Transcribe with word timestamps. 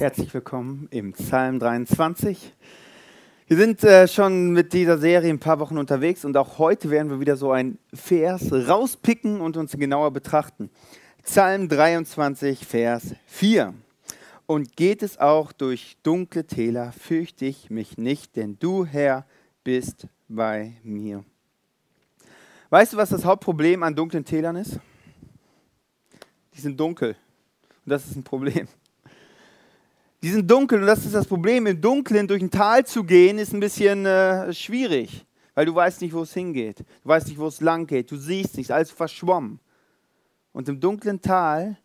Herzlich 0.00 0.32
willkommen 0.32 0.88
im 0.90 1.12
Psalm 1.12 1.58
23. 1.58 2.54
Wir 3.48 3.56
sind 3.58 3.84
äh, 3.84 4.08
schon 4.08 4.50
mit 4.50 4.72
dieser 4.72 4.96
Serie 4.96 5.28
ein 5.28 5.38
paar 5.38 5.60
Wochen 5.60 5.76
unterwegs 5.76 6.24
und 6.24 6.38
auch 6.38 6.56
heute 6.56 6.88
werden 6.88 7.10
wir 7.10 7.20
wieder 7.20 7.36
so 7.36 7.52
einen 7.52 7.78
Vers 7.92 8.50
rauspicken 8.50 9.42
und 9.42 9.58
uns 9.58 9.72
genauer 9.72 10.10
betrachten. 10.10 10.70
Psalm 11.22 11.68
23, 11.68 12.64
Vers 12.64 13.14
4. 13.26 13.74
Und 14.46 14.74
geht 14.74 15.02
es 15.02 15.18
auch 15.18 15.52
durch 15.52 15.98
dunkle 16.02 16.46
Täler, 16.46 16.92
fürchte 16.92 17.44
ich 17.44 17.68
mich 17.68 17.98
nicht, 17.98 18.36
denn 18.36 18.56
du, 18.58 18.86
Herr, 18.86 19.26
bist 19.64 20.06
bei 20.28 20.72
mir. 20.82 21.26
Weißt 22.70 22.94
du, 22.94 22.96
was 22.96 23.10
das 23.10 23.26
Hauptproblem 23.26 23.82
an 23.82 23.94
dunklen 23.94 24.24
Tälern 24.24 24.56
ist? 24.56 24.80
Die 26.54 26.60
sind 26.62 26.80
dunkel. 26.80 27.16
Und 27.84 27.90
das 27.90 28.06
ist 28.06 28.16
ein 28.16 28.24
Problem. 28.24 28.66
Die 30.22 30.30
sind 30.30 30.50
dunkel 30.50 30.80
und 30.80 30.86
das 30.86 31.06
ist 31.06 31.14
das 31.14 31.26
Problem. 31.26 31.66
Im 31.66 31.80
Dunkeln 31.80 32.28
durch 32.28 32.42
ein 32.42 32.50
Tal 32.50 32.84
zu 32.84 33.04
gehen, 33.04 33.38
ist 33.38 33.54
ein 33.54 33.60
bisschen 33.60 34.04
äh, 34.04 34.52
schwierig, 34.52 35.24
weil 35.54 35.64
du 35.64 35.74
weißt 35.74 36.02
nicht, 36.02 36.12
wo 36.12 36.22
es 36.22 36.34
hingeht. 36.34 36.80
Du 36.80 37.08
weißt 37.08 37.28
nicht, 37.28 37.38
wo 37.38 37.46
es 37.46 37.60
lang 37.62 37.86
geht. 37.86 38.10
Du 38.10 38.16
siehst 38.16 38.56
nichts, 38.56 38.70
alles 38.70 38.90
verschwommen. 38.90 39.60
Und 40.52 40.68
im 40.68 40.78
dunklen 40.78 41.22
Tal 41.22 41.78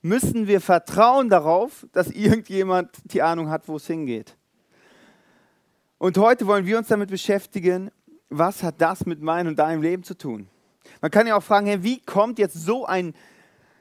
müssen 0.00 0.46
wir 0.46 0.60
vertrauen 0.60 1.28
darauf, 1.28 1.86
dass 1.92 2.08
irgendjemand 2.08 2.90
die 3.04 3.22
Ahnung 3.22 3.50
hat, 3.50 3.66
wo 3.66 3.76
es 3.76 3.86
hingeht. 3.86 4.36
Und 5.98 6.18
heute 6.18 6.46
wollen 6.46 6.66
wir 6.66 6.78
uns 6.78 6.88
damit 6.88 7.10
beschäftigen, 7.10 7.90
was 8.28 8.62
hat 8.62 8.80
das 8.80 9.06
mit 9.06 9.20
meinem 9.20 9.48
und 9.48 9.58
deinem 9.58 9.82
Leben 9.82 10.04
zu 10.04 10.14
tun? 10.14 10.48
Man 11.00 11.10
kann 11.10 11.26
ja 11.26 11.36
auch 11.36 11.42
fragen, 11.42 11.66
hey, 11.66 11.82
wie 11.82 12.00
kommt 12.00 12.38
jetzt 12.38 12.54
so 12.54 12.86
ein 12.86 13.14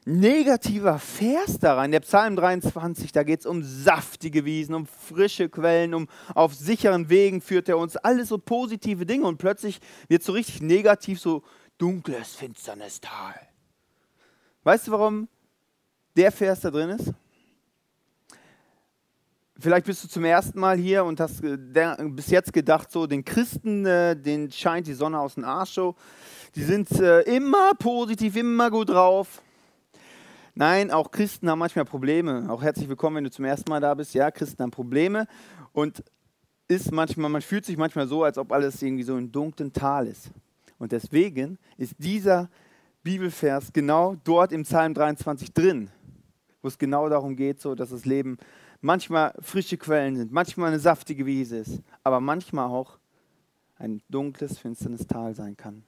negativer 0.06 1.00
Vers 1.00 1.60
da 1.60 1.76
rein. 1.76 1.92
Der 1.92 2.00
Psalm 2.00 2.36
23, 2.36 3.12
da 3.12 3.24
geht 3.24 3.42
es 3.42 3.46
um 3.46 3.64
saftige 3.64 4.46
Wiesen, 4.46 4.74
um 4.76 4.86
frische 4.86 5.50
Quellen, 5.50 5.94
um 5.94 6.08
auf 6.34 6.54
sicheren 6.54 7.10
Wegen 7.10 7.42
führt 7.42 7.70
er 7.70 7.78
uns. 7.78 7.98
Alles 7.98 8.30
so 8.30 8.38
positive 8.38 9.06
Dinge 9.06 9.26
und 9.26 9.38
plötzlich 9.38 9.80
wird 10.08 10.24
so 10.24 10.34
richtig 10.34 10.62
negativ, 10.62 11.20
so 11.20 11.44
dunkles, 11.78 12.36
finsternes 12.36 13.02
Tal. 13.02 13.36
Weißt 14.64 14.88
du, 14.88 14.92
warum 14.92 15.28
der 16.16 16.32
Vers 16.32 16.62
da 16.62 16.72
drin 16.72 16.90
ist? 16.92 17.14
Vielleicht 19.58 19.86
bist 19.86 20.04
du 20.04 20.08
zum 20.08 20.26
ersten 20.26 20.60
Mal 20.60 20.78
hier 20.78 21.06
und 21.06 21.20
hast 21.20 21.42
bis 21.42 22.28
jetzt 22.32 22.52
gedacht, 22.52 22.92
so 22.92 23.06
den 23.06 23.24
Christen, 23.24 23.86
äh, 23.86 24.16
denen 24.16 24.52
scheint 24.52 24.88
die 24.88 24.96
Sonne 24.96 25.20
aus 25.20 25.36
dem 25.36 25.44
Arsch. 25.44 25.80
Die 26.56 26.64
sind 26.64 26.90
äh, 27.00 27.22
immer 27.22 27.76
positiv, 27.76 28.36
immer 28.36 28.72
gut 28.72 28.90
drauf. 28.90 29.44
Nein, 30.62 30.92
auch 30.92 31.10
Christen 31.10 31.50
haben 31.50 31.58
manchmal 31.58 31.86
Probleme. 31.86 32.46
Auch 32.48 32.62
herzlich 32.62 32.88
willkommen, 32.88 33.16
wenn 33.16 33.24
du 33.24 33.32
zum 33.32 33.46
ersten 33.46 33.68
Mal 33.68 33.80
da 33.80 33.96
bist. 33.96 34.14
Ja, 34.14 34.30
Christen 34.30 34.62
haben 34.62 34.70
Probleme 34.70 35.26
und 35.74 36.04
ist 36.68 36.92
manchmal, 36.92 37.32
man 37.32 37.42
fühlt 37.42 37.66
sich 37.66 37.78
manchmal 37.78 38.08
so, 38.08 38.24
als 38.24 38.38
ob 38.38 38.52
alles 38.52 38.80
irgendwie 38.80 39.02
so 39.02 39.18
im 39.18 39.32
dunklen 39.32 39.74
Tal 39.74 40.06
ist. 40.06 40.30
Und 40.78 40.92
deswegen 40.92 41.58
ist 41.78 41.96
dieser 41.98 42.48
Bibelvers 43.02 43.74
genau 43.74 44.16
dort 44.24 44.52
im 44.52 44.62
Psalm 44.62 44.94
23 44.94 45.52
drin, 45.52 45.90
wo 46.62 46.68
es 46.68 46.78
genau 46.78 47.10
darum 47.10 47.36
geht, 47.36 47.60
so 47.60 47.74
dass 47.74 47.90
das 47.90 48.06
Leben 48.06 48.38
manchmal 48.82 49.34
frische 49.42 49.78
Quellen 49.78 50.16
sind, 50.16 50.32
manchmal 50.32 50.68
eine 50.68 50.80
saftige 50.80 51.26
Wiese 51.26 51.58
ist, 51.58 51.82
aber 52.04 52.20
manchmal 52.20 52.68
auch 52.68 53.00
ein 53.78 54.04
dunkles, 54.10 54.60
finsternes 54.60 55.08
Tal 55.08 55.34
sein 55.34 55.58
kann. 55.58 55.82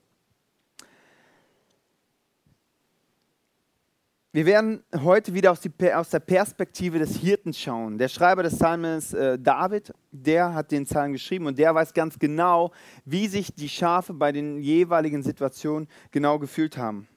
Wir 4.35 4.47
werden 4.47 4.83
heute 4.95 5.35
wieder 5.35 5.51
aus, 5.51 5.61
die, 5.61 5.93
aus, 5.93 6.09
der 6.09 6.19
Perspektive 6.19 6.97
des 6.97 7.17
Hirten 7.17 7.53
schauen. 7.53 7.99
Der 7.99 8.07
Schreiber 8.07 8.41
des 8.41 8.55
Psalms, 8.55 9.13
äh, 9.13 9.37
David, 9.37 9.93
der 10.11 10.55
hat 10.55 10.71
den 10.71 10.85
Psalm 10.85 11.13
geschrieben 11.13 11.45
und 11.45 11.59
der 11.59 11.75
weiß 11.75 11.93
ganz 11.93 12.17
genau, 12.17 12.71
wie 13.05 13.27
sich 13.27 13.53
die 13.53 13.69
Schafe 13.69 14.11
bei 14.11 14.31
den 14.31 14.57
jeweiligen 14.57 15.21
Situationen 15.21 15.87
genau 16.09 16.39
gefühlt 16.39 16.79
haben. 16.79 17.07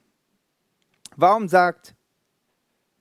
Warum 1.17 1.49
sagt 1.49 1.95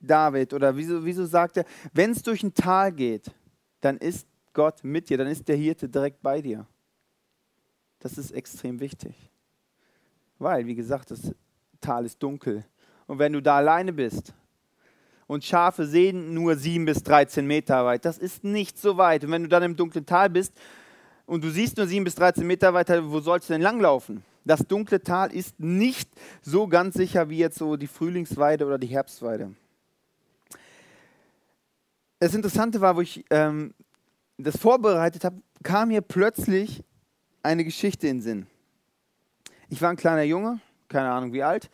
David 0.00 0.54
oder 0.54 0.74
wieso, 0.74 1.04
wieso 1.04 1.26
sagt 1.26 1.58
er, 1.58 1.66
wenn 1.92 2.12
es 2.12 2.22
durch 2.22 2.42
ein 2.42 2.54
Tal 2.54 2.92
geht, 2.92 3.30
dann 3.82 3.98
ist 3.98 4.26
Gott 4.54 4.82
mit 4.82 5.10
dir, 5.10 5.18
dann 5.18 5.26
ist 5.26 5.46
der 5.46 5.56
Hirte 5.56 5.90
direkt 5.90 6.22
bei 6.22 6.40
dir. 6.40 6.66
Das 7.98 8.16
ist 8.16 8.30
extrem 8.30 8.80
wichtig. 8.80 9.30
Weil, 10.38 10.64
wie 10.64 10.74
gesagt, 10.74 11.10
das 11.10 11.34
Tal 11.82 12.06
ist 12.06 12.22
dunkel 12.22 12.64
und 13.06 13.18
wenn 13.18 13.32
du 13.32 13.40
da 13.40 13.56
alleine 13.56 13.92
bist 13.92 14.34
und 15.26 15.44
Schafe 15.44 15.86
sehen 15.86 16.34
nur 16.34 16.56
7 16.56 16.84
bis 16.84 17.02
13 17.02 17.46
Meter 17.46 17.84
weit, 17.84 18.04
das 18.04 18.18
ist 18.18 18.44
nicht 18.44 18.78
so 18.78 18.96
weit. 18.96 19.24
Und 19.24 19.30
wenn 19.30 19.42
du 19.42 19.48
dann 19.48 19.62
im 19.62 19.76
dunklen 19.76 20.06
Tal 20.06 20.30
bist 20.30 20.52
und 21.26 21.42
du 21.42 21.50
siehst 21.50 21.76
nur 21.76 21.86
7 21.86 22.04
bis 22.04 22.14
13 22.14 22.46
Meter 22.46 22.74
weiter, 22.74 23.10
wo 23.10 23.20
sollst 23.20 23.48
du 23.48 23.54
denn 23.54 23.62
langlaufen? 23.62 24.24
Das 24.44 24.60
dunkle 24.60 25.02
Tal 25.02 25.32
ist 25.32 25.58
nicht 25.58 26.08
so 26.40 26.68
ganz 26.68 26.94
sicher 26.94 27.28
wie 27.28 27.38
jetzt 27.38 27.58
so 27.58 27.76
die 27.76 27.88
Frühlingsweide 27.88 28.64
oder 28.64 28.78
die 28.78 28.86
Herbstweide. 28.86 29.52
Das 32.20 32.32
Interessante 32.32 32.80
war, 32.80 32.94
wo 32.94 33.00
ich 33.00 33.24
ähm, 33.30 33.74
das 34.38 34.56
vorbereitet 34.56 35.24
habe, 35.24 35.42
kam 35.64 35.88
mir 35.88 36.00
plötzlich 36.00 36.84
eine 37.42 37.64
Geschichte 37.64 38.06
in 38.06 38.18
den 38.18 38.22
Sinn. 38.22 38.46
Ich 39.68 39.82
war 39.82 39.90
ein 39.90 39.96
kleiner 39.96 40.22
Junge, 40.22 40.60
keine 40.88 41.10
Ahnung 41.10 41.32
wie 41.32 41.42
alt, 41.42 41.68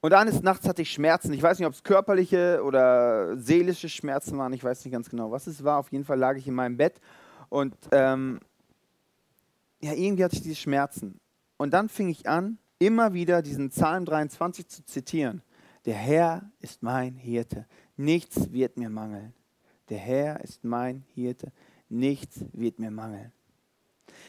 und 0.00 0.12
eines 0.12 0.42
Nachts 0.42 0.68
hatte 0.68 0.82
ich 0.82 0.92
Schmerzen. 0.92 1.32
Ich 1.32 1.42
weiß 1.42 1.58
nicht, 1.58 1.66
ob 1.66 1.72
es 1.72 1.82
körperliche 1.82 2.62
oder 2.62 3.36
seelische 3.38 3.88
Schmerzen 3.88 4.38
waren. 4.38 4.52
Ich 4.52 4.62
weiß 4.62 4.84
nicht 4.84 4.92
ganz 4.92 5.08
genau, 5.08 5.30
was 5.30 5.46
es 5.46 5.64
war. 5.64 5.78
Auf 5.78 5.90
jeden 5.90 6.04
Fall 6.04 6.18
lag 6.18 6.36
ich 6.36 6.46
in 6.46 6.54
meinem 6.54 6.76
Bett 6.76 7.00
und 7.48 7.74
ähm, 7.92 8.40
ja, 9.80 9.92
irgendwie 9.92 10.24
hatte 10.24 10.36
ich 10.36 10.42
diese 10.42 10.56
Schmerzen. 10.56 11.20
Und 11.56 11.72
dann 11.72 11.88
fing 11.88 12.08
ich 12.08 12.28
an, 12.28 12.58
immer 12.78 13.14
wieder 13.14 13.42
diesen 13.42 13.70
Psalm 13.70 14.04
23 14.04 14.68
zu 14.68 14.84
zitieren. 14.84 15.42
Der 15.86 15.94
Herr 15.94 16.50
ist 16.60 16.82
mein 16.82 17.14
Hirte, 17.14 17.66
nichts 17.96 18.52
wird 18.52 18.76
mir 18.76 18.90
mangeln. 18.90 19.32
Der 19.88 19.98
Herr 19.98 20.40
ist 20.40 20.64
mein 20.64 21.04
Hirte, 21.14 21.52
nichts 21.88 22.44
wird 22.52 22.78
mir 22.78 22.90
mangeln. 22.90 23.32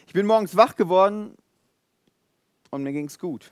Ich 0.06 0.14
bin 0.14 0.26
morgens 0.26 0.56
wach 0.56 0.76
geworden 0.76 1.36
und 2.70 2.84
mir 2.84 2.94
ging 2.94 3.06
es 3.06 3.18
gut. 3.18 3.52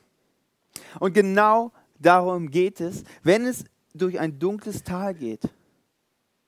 Und 0.99 1.13
genau 1.13 1.71
darum 1.99 2.49
geht 2.49 2.81
es, 2.81 3.03
wenn 3.23 3.45
es 3.45 3.65
durch 3.93 4.19
ein 4.19 4.39
dunkles 4.39 4.83
Tal 4.83 5.13
geht. 5.13 5.49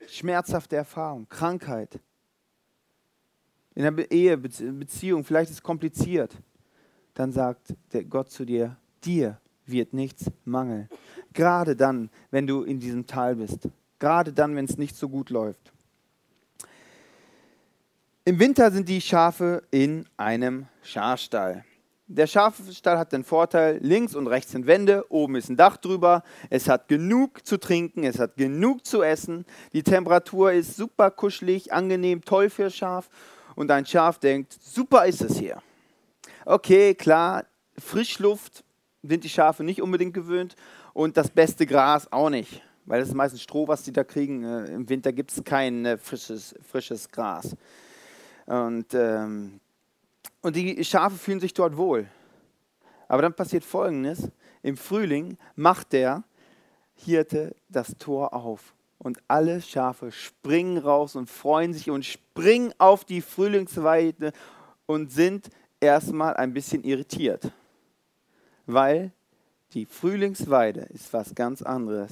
Schmerzhafte 0.08 0.76
Erfahrung, 0.76 1.28
Krankheit. 1.30 2.00
In 3.76 3.84
der 3.84 4.12
Ehe, 4.12 4.38
Beziehung, 4.38 5.24
vielleicht 5.24 5.52
ist 5.52 5.58
es 5.58 5.64
kompliziert. 5.64 6.36
Dann 7.14 7.32
sagt 7.32 7.76
der 7.94 8.04
Gott 8.04 8.32
zu 8.32 8.46
dir, 8.46 8.78
dir 9.04 9.40
wird 9.66 9.94
nichts 9.94 10.32
mangeln. 10.46 10.90
Gerade 11.34 11.76
dann, 11.76 12.10
wenn 12.32 12.48
du 12.48 12.64
in 12.64 12.80
diesem 12.80 13.06
Tal 13.06 13.36
bist. 13.36 13.70
Gerade 14.00 14.34
dann, 14.34 14.56
wenn 14.56 14.66
es 14.66 14.78
nicht 14.78 14.96
so 14.96 15.10
gut 15.10 15.30
läuft. 15.30 15.74
Im 18.26 18.40
Winter 18.40 18.72
sind 18.72 18.90
die 18.90 19.02
Schafe 19.02 19.64
in 19.72 20.06
einem 20.18 20.68
Scharstall. 20.84 21.64
Der 22.10 22.26
Schafstall 22.26 22.98
hat 22.98 23.12
den 23.12 23.26
Vorteil, 23.26 23.80
links 23.82 24.16
und 24.16 24.28
rechts 24.28 24.54
sind 24.54 24.66
Wände, 24.66 25.06
oben 25.10 25.36
ist 25.36 25.50
ein 25.50 25.58
Dach 25.58 25.76
drüber, 25.76 26.24
es 26.50 26.70
hat 26.70 26.88
genug 26.88 27.46
zu 27.46 27.58
trinken, 27.58 28.06
es 28.06 28.18
hat 28.18 28.38
genug 28.38 28.86
zu 28.86 29.04
essen, 29.04 29.46
die 29.74 29.84
Temperatur 29.84 30.54
ist 30.54 30.78
super 30.78 31.12
kuschelig, 31.12 31.74
angenehm, 31.74 32.24
toll 32.24 32.50
für 32.50 32.72
Schaf 32.72 33.10
und 33.56 33.72
ein 33.72 33.86
Schaf 33.86 34.20
denkt, 34.20 34.54
super 34.54 35.06
ist 35.06 35.22
es 35.22 35.38
hier. 35.38 35.62
Okay, 36.46 36.96
klar, 36.96 37.44
Frischluft 37.78 38.64
sind 39.04 39.26
die 39.26 39.30
Schafe 39.30 39.66
nicht 39.66 39.82
unbedingt 39.82 40.14
gewöhnt 40.14 40.56
und 40.94 41.18
das 41.18 41.30
beste 41.30 41.66
Gras 41.66 42.10
auch 42.10 42.30
nicht, 42.30 42.62
weil 42.86 43.02
das 43.02 43.10
ist 43.10 43.16
meistens 43.16 43.42
Stroh, 43.42 43.68
was 43.68 43.84
die 43.84 43.92
da 43.92 44.06
kriegen. 44.06 44.46
Äh, 44.46 44.68
Im 44.68 44.88
Winter 44.88 45.12
gibt 45.12 45.34
es 45.34 45.44
kein 45.44 45.86
äh, 45.86 45.98
frisches, 45.98 46.56
frisches 46.64 47.12
Gras. 47.12 47.54
Und 48.46 48.94
ähm, 48.94 49.60
und 50.42 50.56
die 50.56 50.84
Schafe 50.84 51.18
fühlen 51.18 51.40
sich 51.40 51.54
dort 51.54 51.78
wohl. 51.78 52.08
Aber 53.08 53.22
dann 53.22 53.34
passiert 53.34 53.64
Folgendes. 53.64 54.30
Im 54.64 54.78
Frühling 54.78 55.38
macht 55.56 55.94
der 55.94 56.24
Hirte 56.96 57.56
das 57.70 57.96
Tor 57.98 58.34
auf. 58.34 58.74
Und 58.98 59.20
alle 59.28 59.62
Schafe 59.62 60.12
springen 60.12 60.78
raus 60.78 61.16
und 61.16 61.30
freuen 61.30 61.74
sich 61.74 61.90
und 61.90 62.06
springen 62.06 62.74
auf 62.80 63.06
die 63.06 63.22
Frühlingsweide 63.22 64.34
und 64.86 65.12
sind 65.12 65.50
erstmal 65.80 66.36
ein 66.36 66.54
bisschen 66.54 66.84
irritiert. 66.84 67.52
Weil 68.66 69.12
die 69.74 69.86
Frühlingsweide 69.86 70.82
ist 70.94 71.14
was 71.14 71.36
ganz 71.36 71.62
anderes 71.62 72.12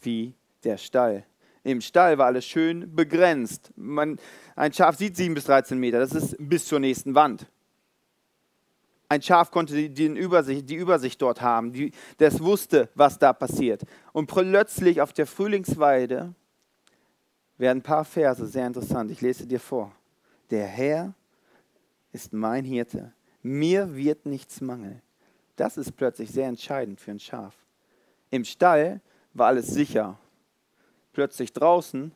wie 0.00 0.34
der 0.64 0.78
Stall. 0.78 1.24
Im 1.62 1.80
Stall 1.80 2.18
war 2.18 2.26
alles 2.26 2.44
schön 2.44 2.94
begrenzt. 2.94 3.72
Man, 3.76 4.18
ein 4.54 4.72
Schaf 4.72 4.96
sieht 4.96 5.16
7 5.16 5.34
bis 5.34 5.44
13 5.44 5.78
Meter, 5.78 5.98
das 5.98 6.12
ist 6.12 6.36
bis 6.38 6.66
zur 6.66 6.78
nächsten 6.78 7.14
Wand. 7.14 7.46
Ein 9.08 9.22
Schaf 9.22 9.50
konnte 9.50 9.74
die, 9.74 9.90
die, 9.90 10.06
Übersicht, 10.06 10.68
die 10.68 10.76
Übersicht 10.76 11.20
dort 11.20 11.40
haben, 11.40 11.72
die, 11.72 11.92
das 12.16 12.42
wusste, 12.42 12.88
was 12.94 13.18
da 13.18 13.32
passiert. 13.32 13.82
Und 14.12 14.26
plötzlich 14.26 15.00
auf 15.00 15.12
der 15.12 15.26
Frühlingsweide 15.26 16.34
werden 17.58 17.78
ein 17.78 17.82
paar 17.82 18.04
Verse 18.04 18.46
sehr 18.46 18.66
interessant. 18.66 19.10
Ich 19.10 19.20
lese 19.20 19.46
dir 19.46 19.60
vor. 19.60 19.92
Der 20.50 20.66
Herr 20.66 21.14
ist 22.12 22.32
mein 22.32 22.64
Hirte. 22.64 23.12
Mir 23.42 23.94
wird 23.94 24.26
nichts 24.26 24.60
mangeln. 24.60 25.02
Das 25.56 25.76
ist 25.76 25.92
plötzlich 25.92 26.30
sehr 26.30 26.48
entscheidend 26.48 27.00
für 27.00 27.12
ein 27.12 27.20
Schaf. 27.20 27.54
Im 28.30 28.44
Stall 28.44 29.00
war 29.34 29.48
alles 29.48 29.68
sicher. 29.68 30.18
Plötzlich 31.12 31.52
draußen 31.52 32.10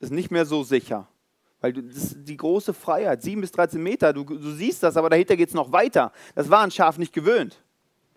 ist 0.00 0.12
nicht 0.12 0.30
mehr 0.30 0.44
so 0.44 0.62
sicher. 0.62 1.08
Weil 1.64 1.72
du, 1.72 1.80
die 1.80 2.36
große 2.36 2.74
Freiheit, 2.74 3.22
7 3.22 3.40
bis 3.40 3.50
13 3.52 3.82
Meter, 3.82 4.12
du, 4.12 4.22
du 4.22 4.50
siehst 4.52 4.82
das, 4.82 4.98
aber 4.98 5.08
dahinter 5.08 5.34
geht 5.34 5.48
es 5.48 5.54
noch 5.54 5.72
weiter. 5.72 6.12
Das 6.34 6.50
war 6.50 6.62
ein 6.62 6.70
Schaf 6.70 6.98
nicht 6.98 7.14
gewöhnt. 7.14 7.62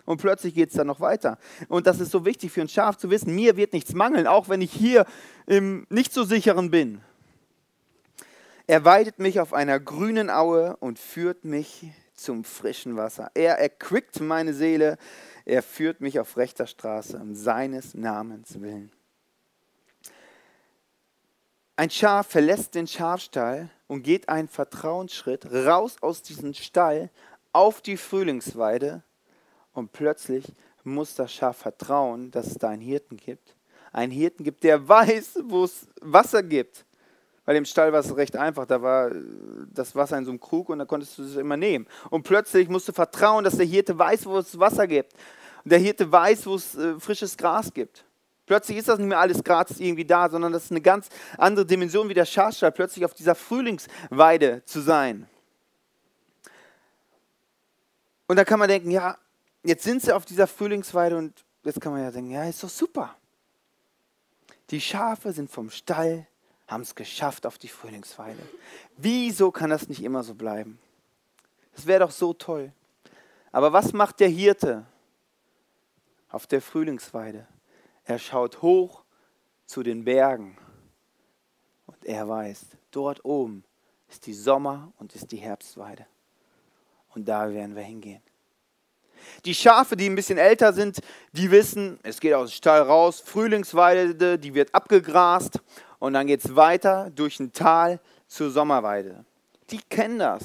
Und 0.03 0.19
plötzlich 0.19 0.53
geht 0.53 0.67
es 0.67 0.75
dann 0.75 0.87
noch 0.87 0.99
weiter. 0.99 1.37
Und 1.69 1.87
das 1.87 2.01
ist 2.01 2.11
so 2.11 2.25
wichtig 2.25 2.51
für 2.51 2.59
ein 2.59 2.67
Schaf 2.67 2.97
zu 2.97 3.09
wissen, 3.09 3.33
mir 3.33 3.55
wird 3.55 3.71
nichts 3.71 3.93
mangeln, 3.93 4.27
auch 4.27 4.49
wenn 4.49 4.59
ich 4.59 4.73
hier 4.73 5.05
im 5.45 5.87
nicht 5.89 6.11
so 6.11 6.25
sicheren 6.25 6.71
bin. 6.71 6.99
Er 8.67 8.83
weidet 8.83 9.17
mich 9.17 9.39
auf 9.39 9.53
einer 9.53 9.79
grünen 9.79 10.29
Aue 10.29 10.75
und 10.81 10.99
führt 10.99 11.45
mich 11.45 11.89
zum 12.15 12.43
frischen 12.43 12.97
Wasser. 12.97 13.31
Er 13.33 13.59
erquickt 13.59 14.19
meine 14.19 14.53
Seele, 14.53 14.97
er 15.45 15.63
führt 15.63 16.01
mich 16.01 16.19
auf 16.19 16.35
rechter 16.35 16.67
Straße 16.67 17.17
um 17.17 17.33
seines 17.33 17.93
Namens 17.93 18.59
willen. 18.59 18.91
Ein 21.79 21.91
Schaf 21.91 22.25
verlässt 22.25 22.73
den 22.73 22.87
Schafstall 22.87 23.69
und 23.85 24.01
geht 24.01 24.29
einen 24.29 24.47
Vertrauensschritt 24.47 25.45
raus 25.51 25.97
aus 26.01 26.23
diesem 26.23 26.55
Stall 26.55 27.11
auf 27.53 27.81
die 27.81 27.97
Frühlingsweide 27.97 29.03
und 29.73 29.91
plötzlich 29.91 30.45
muss 30.83 31.13
das 31.13 31.31
Schaf 31.31 31.57
vertrauen, 31.57 32.31
dass 32.31 32.47
es 32.47 32.55
da 32.55 32.69
einen 32.69 32.81
Hirten 32.81 33.15
gibt. 33.17 33.55
Einen 33.91 34.11
Hirten 34.11 34.43
gibt, 34.43 34.63
der 34.63 34.87
weiß, 34.89 35.41
wo 35.43 35.65
es 35.65 35.87
Wasser 36.01 36.41
gibt. 36.41 36.83
Weil 37.45 37.57
im 37.57 37.65
Stall 37.65 37.93
war 37.93 37.99
es 37.99 38.17
recht 38.17 38.35
einfach, 38.35 38.65
da 38.65 38.81
war 38.81 39.11
das 39.71 39.95
Wasser 39.95 40.17
in 40.17 40.25
so 40.25 40.31
einem 40.31 40.39
Krug 40.39 40.69
und 40.69 40.79
da 40.79 40.85
konntest 40.85 41.19
du 41.19 41.23
es 41.25 41.35
immer 41.35 41.57
nehmen. 41.57 41.85
Und 42.09 42.23
plötzlich 42.23 42.69
musst 42.69 42.87
du 42.87 42.91
vertrauen, 42.91 43.43
dass 43.43 43.55
der 43.55 43.67
Hirte 43.67 43.97
weiß, 43.99 44.25
wo 44.25 44.39
es 44.39 44.57
Wasser 44.57 44.87
gibt. 44.87 45.13
Und 45.63 45.71
der 45.71 45.79
Hirte 45.79 46.11
weiß, 46.11 46.47
wo 46.47 46.55
es 46.55 46.73
äh, 46.73 46.99
frisches 46.99 47.37
Gras 47.37 47.71
gibt. 47.71 48.03
Plötzlich 48.47 48.77
ist 48.77 48.87
das 48.87 48.97
nicht 48.97 49.09
mehr 49.09 49.19
alles 49.19 49.43
gratis 49.43 49.79
irgendwie 49.79 50.05
da, 50.05 50.29
sondern 50.29 50.53
das 50.53 50.63
ist 50.63 50.71
eine 50.71 50.81
ganz 50.81 51.09
andere 51.37 51.65
Dimension 51.65 52.07
wie 52.07 52.13
der 52.13 52.25
Schafstall, 52.25 52.71
plötzlich 52.71 53.03
auf 53.03 53.13
dieser 53.13 53.35
Frühlingsweide 53.35 54.63
zu 54.63 54.79
sein. 54.79 55.27
Und 58.25 58.37
da 58.37 58.45
kann 58.45 58.57
man 58.57 58.69
denken, 58.69 58.89
ja, 58.89 59.17
jetzt 59.63 59.83
sind 59.83 60.01
sie 60.01 60.13
auf 60.15 60.23
dieser 60.23 60.47
Frühlingsweide 60.47 61.17
und 61.17 61.43
jetzt 61.63 61.81
kann 61.81 61.91
man 61.91 62.01
ja 62.01 62.09
denken, 62.09 62.31
ja, 62.31 62.45
ist 62.45 62.63
doch 62.63 62.69
super. 62.69 63.15
Die 64.69 64.79
Schafe 64.79 65.33
sind 65.33 65.51
vom 65.51 65.69
Stall, 65.69 66.25
haben 66.67 66.83
es 66.83 66.95
geschafft 66.95 67.45
auf 67.45 67.57
die 67.57 67.67
Frühlingsweide. 67.67 68.39
Wieso 68.95 69.51
kann 69.51 69.69
das 69.69 69.89
nicht 69.89 70.01
immer 70.01 70.23
so 70.23 70.35
bleiben? 70.35 70.79
Das 71.75 71.85
wäre 71.85 71.99
doch 71.99 72.11
so 72.11 72.33
toll. 72.33 72.71
Aber 73.51 73.73
was 73.73 73.91
macht 73.91 74.21
der 74.21 74.29
Hirte 74.29 74.85
auf 76.29 76.47
der 76.47 76.61
Frühlingsweide? 76.61 77.45
Er 78.07 78.19
schaut 78.19 78.61
hoch 78.61 79.03
zu 79.65 79.83
den 79.83 80.05
Bergen 80.05 80.57
und 81.87 82.05
er 82.05 82.27
weiß, 82.27 82.67
dort 82.91 83.25
oben 83.25 83.65
ist 84.07 84.25
die 84.25 84.33
Sommer- 84.33 84.93
und 84.97 85.13
ist 85.13 85.29
die 85.33 85.37
Herbstweide. 85.37 86.05
Und 87.13 87.27
da 87.27 87.51
werden 87.51 87.75
wir 87.75 87.83
hingehen. 87.83 88.21
Die 89.43 89.53
Schafe, 89.53 89.97
die 89.97 90.05
ein 90.05 90.15
bisschen 90.15 90.37
älter 90.37 90.71
sind, 90.71 90.99
die 91.33 91.51
wissen, 91.51 91.99
es 92.03 92.21
geht 92.21 92.33
aus 92.33 92.51
dem 92.51 92.55
Stall 92.55 92.81
raus, 92.81 93.19
Frühlingsweide, 93.19 94.39
die 94.39 94.53
wird 94.53 94.73
abgegrast 94.73 95.59
und 95.99 96.13
dann 96.13 96.27
geht 96.27 96.45
es 96.45 96.55
weiter 96.55 97.09
durch 97.09 97.41
ein 97.41 97.51
Tal 97.51 97.99
zur 98.27 98.51
Sommerweide. 98.51 99.25
Die 99.69 99.79
kennen 99.79 100.19
das, 100.19 100.43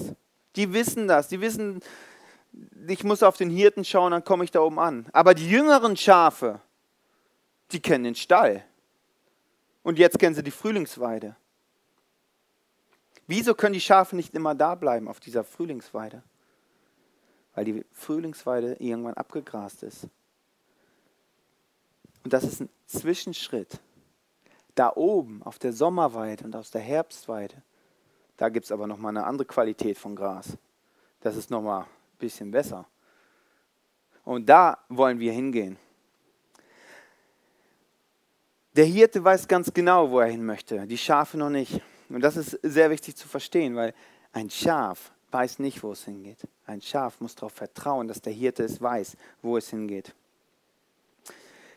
die 0.56 0.73
wissen 0.73 1.06
das, 1.06 1.29
die 1.29 1.41
wissen, 1.41 1.79
ich 2.88 3.05
muss 3.05 3.23
auf 3.23 3.37
den 3.37 3.50
Hirten 3.50 3.85
schauen, 3.85 4.11
dann 4.11 4.25
komme 4.25 4.43
ich 4.43 4.50
da 4.50 4.62
oben 4.62 4.81
an. 4.81 5.06
Aber 5.12 5.35
die 5.35 5.49
jüngeren 5.49 5.97
Schafe, 5.97 6.61
die 7.72 7.80
kennen 7.80 8.04
den 8.04 8.14
Stall. 8.14 8.64
Und 9.82 9.98
jetzt 9.98 10.19
kennen 10.19 10.34
sie 10.34 10.42
die 10.42 10.50
Frühlingsweide. 10.50 11.36
Wieso 13.26 13.54
können 13.54 13.74
die 13.74 13.80
Schafe 13.80 14.16
nicht 14.16 14.34
immer 14.34 14.54
da 14.54 14.74
bleiben 14.74 15.08
auf 15.08 15.20
dieser 15.20 15.44
Frühlingsweide? 15.44 16.22
Weil 17.54 17.64
die 17.64 17.84
Frühlingsweide 17.92 18.74
irgendwann 18.74 19.14
abgegrast 19.14 19.82
ist. 19.82 20.04
Und 22.24 22.32
das 22.32 22.44
ist 22.44 22.60
ein 22.60 22.69
Zwischenschritt. 22.86 23.80
Da 24.75 24.92
oben 24.94 25.42
auf 25.42 25.58
der 25.58 25.72
Sommerweide 25.72 26.44
und 26.44 26.56
aus 26.56 26.70
der 26.70 26.80
Herbstweide, 26.80 27.62
da 28.36 28.48
gibt 28.48 28.64
es 28.64 28.72
aber 28.72 28.86
nochmal 28.86 29.10
eine 29.10 29.26
andere 29.26 29.46
Qualität 29.46 29.98
von 29.98 30.16
Gras. 30.16 30.56
Das 31.20 31.36
ist 31.36 31.50
nochmal 31.50 31.82
ein 31.82 32.18
bisschen 32.18 32.50
besser. 32.50 32.86
Und 34.25 34.48
da 34.48 34.78
wollen 34.88 35.18
wir 35.18 35.32
hingehen. 35.32 35.78
Der 38.74 38.86
Hirte 38.86 39.22
weiß 39.22 39.48
ganz 39.48 39.72
genau, 39.74 40.10
wo 40.10 40.20
er 40.20 40.28
hin 40.28 40.44
möchte, 40.44 40.86
die 40.86 40.96
Schafe 40.96 41.36
noch 41.36 41.50
nicht. 41.50 41.80
Und 42.08 42.22
das 42.22 42.36
ist 42.36 42.58
sehr 42.62 42.90
wichtig 42.90 43.16
zu 43.16 43.28
verstehen, 43.28 43.76
weil 43.76 43.94
ein 44.32 44.48
Schaf 44.48 45.12
weiß 45.30 45.58
nicht, 45.58 45.82
wo 45.82 45.92
es 45.92 46.04
hingeht. 46.04 46.38
Ein 46.66 46.80
Schaf 46.80 47.20
muss 47.20 47.34
darauf 47.34 47.52
vertrauen, 47.52 48.08
dass 48.08 48.20
der 48.20 48.32
Hirte 48.32 48.64
es 48.64 48.80
weiß, 48.80 49.16
wo 49.42 49.56
es 49.56 49.69
hingeht. 49.69 50.14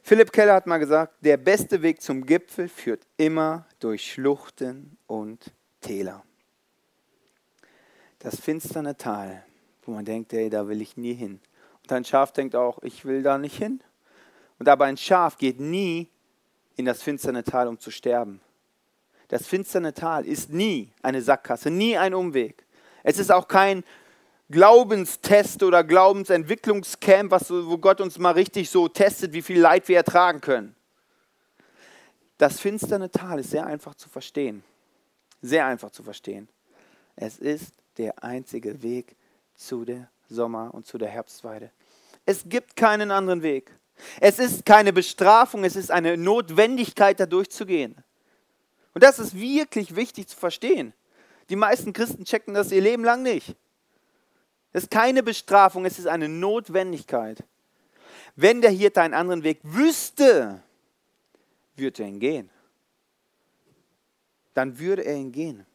Philipp 0.03 0.31
Keller 0.31 0.53
hat 0.53 0.67
mal 0.67 0.77
gesagt, 0.77 1.15
der 1.21 1.37
beste 1.37 1.81
Weg 1.81 2.01
zum 2.01 2.25
Gipfel 2.25 2.69
führt 2.69 3.01
immer 3.17 3.65
durch 3.79 4.13
Schluchten 4.13 4.97
und 5.07 5.51
Täler. 5.81 6.23
Das 8.19 8.39
finsterne 8.39 8.95
Tal, 8.95 9.43
wo 9.83 9.91
man 9.91 10.05
denkt, 10.05 10.31
ey, 10.33 10.49
da 10.49 10.67
will 10.67 10.81
ich 10.81 10.95
nie 10.95 11.13
hin. 11.13 11.39
Und 11.83 11.91
ein 11.91 12.05
Schaf 12.05 12.31
denkt 12.31 12.55
auch, 12.55 12.81
ich 12.83 13.05
will 13.05 13.23
da 13.23 13.37
nicht 13.37 13.57
hin. 13.57 13.81
Und 14.59 14.69
aber 14.69 14.85
ein 14.85 14.97
Schaf 14.97 15.37
geht 15.37 15.59
nie 15.59 16.09
in 16.75 16.85
das 16.85 17.01
finsterne 17.01 17.43
Tal, 17.43 17.67
um 17.67 17.79
zu 17.79 17.91
sterben. 17.91 18.41
Das 19.27 19.47
finsterne 19.47 19.93
Tal 19.93 20.25
ist 20.25 20.51
nie 20.51 20.91
eine 21.01 21.21
Sackgasse, 21.21 21.71
nie 21.71 21.97
ein 21.97 22.13
Umweg. 22.13 22.65
Es 23.03 23.17
ist 23.17 23.31
auch 23.31 23.47
kein 23.47 23.83
Glaubenstest 24.49 25.63
oder 25.63 25.83
Glaubensentwicklungscamp, 25.83 27.31
was, 27.31 27.49
wo 27.49 27.77
Gott 27.77 28.01
uns 28.01 28.19
mal 28.19 28.31
richtig 28.31 28.69
so 28.69 28.87
testet, 28.87 29.33
wie 29.33 29.41
viel 29.41 29.59
Leid 29.59 29.87
wir 29.87 29.97
ertragen 29.97 30.41
können. 30.41 30.75
Das 32.37 32.59
finsterne 32.59 33.09
Tal 33.09 33.39
ist 33.39 33.51
sehr 33.51 33.65
einfach 33.65 33.95
zu 33.95 34.09
verstehen. 34.09 34.63
Sehr 35.41 35.65
einfach 35.65 35.89
zu 35.89 36.03
verstehen. 36.03 36.47
Es 37.15 37.39
ist 37.39 37.73
der 37.97 38.23
einzige 38.23 38.83
Weg 38.83 39.15
zu 39.55 39.85
der 39.85 40.09
Sommer- 40.29 40.73
und 40.73 40.85
zu 40.85 40.97
der 40.97 41.09
Herbstweide. 41.09 41.71
Es 42.25 42.43
gibt 42.47 42.75
keinen 42.75 43.11
anderen 43.11 43.41
Weg. 43.41 43.71
Es 44.19 44.39
ist 44.39 44.65
keine 44.65 44.93
Bestrafung, 44.93 45.63
es 45.63 45.75
ist 45.75 45.91
eine 45.91 46.17
Notwendigkeit, 46.17 47.19
da 47.19 47.25
durchzugehen. 47.25 47.95
Und 48.93 49.03
das 49.03 49.19
ist 49.19 49.35
wirklich 49.35 49.95
wichtig 49.95 50.27
zu 50.27 50.37
verstehen. 50.37 50.93
Die 51.49 51.55
meisten 51.55 51.93
Christen 51.93 52.25
checken 52.25 52.53
das 52.53 52.71
ihr 52.71 52.81
Leben 52.81 53.03
lang 53.03 53.23
nicht. 53.23 53.55
Es 54.73 54.83
ist 54.83 54.91
keine 54.91 55.23
Bestrafung, 55.23 55.85
es 55.85 55.99
ist 55.99 56.07
eine 56.07 56.27
Notwendigkeit. 56.27 57.43
Wenn 58.35 58.61
der 58.61 58.71
Hirte 58.71 59.01
einen 59.01 59.13
anderen 59.13 59.43
Weg 59.43 59.59
wüsste, 59.63 60.61
würde 61.75 62.03
er 62.03 62.09
ihn 62.09 62.19
gehen. 62.19 62.49
Dann 64.53 64.77
würde 64.79 65.05
er 65.05 65.15
ihn 65.15 65.31
gehen. 65.31 65.65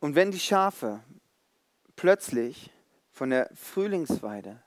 Und 0.00 0.14
wenn 0.14 0.30
die 0.30 0.40
Schafe 0.40 1.02
plötzlich 1.96 2.70
von 3.16 3.30
der 3.30 3.48
Frühlingsweide 3.54 4.60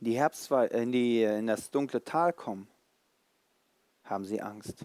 in, 0.00 0.06
die 0.06 0.18
Herbstweide, 0.18 0.76
in, 0.76 0.90
die, 0.90 1.22
in 1.22 1.46
das 1.46 1.70
dunkle 1.70 2.02
Tal 2.02 2.32
kommen, 2.32 2.66
haben 4.02 4.24
sie 4.24 4.42
Angst. 4.42 4.84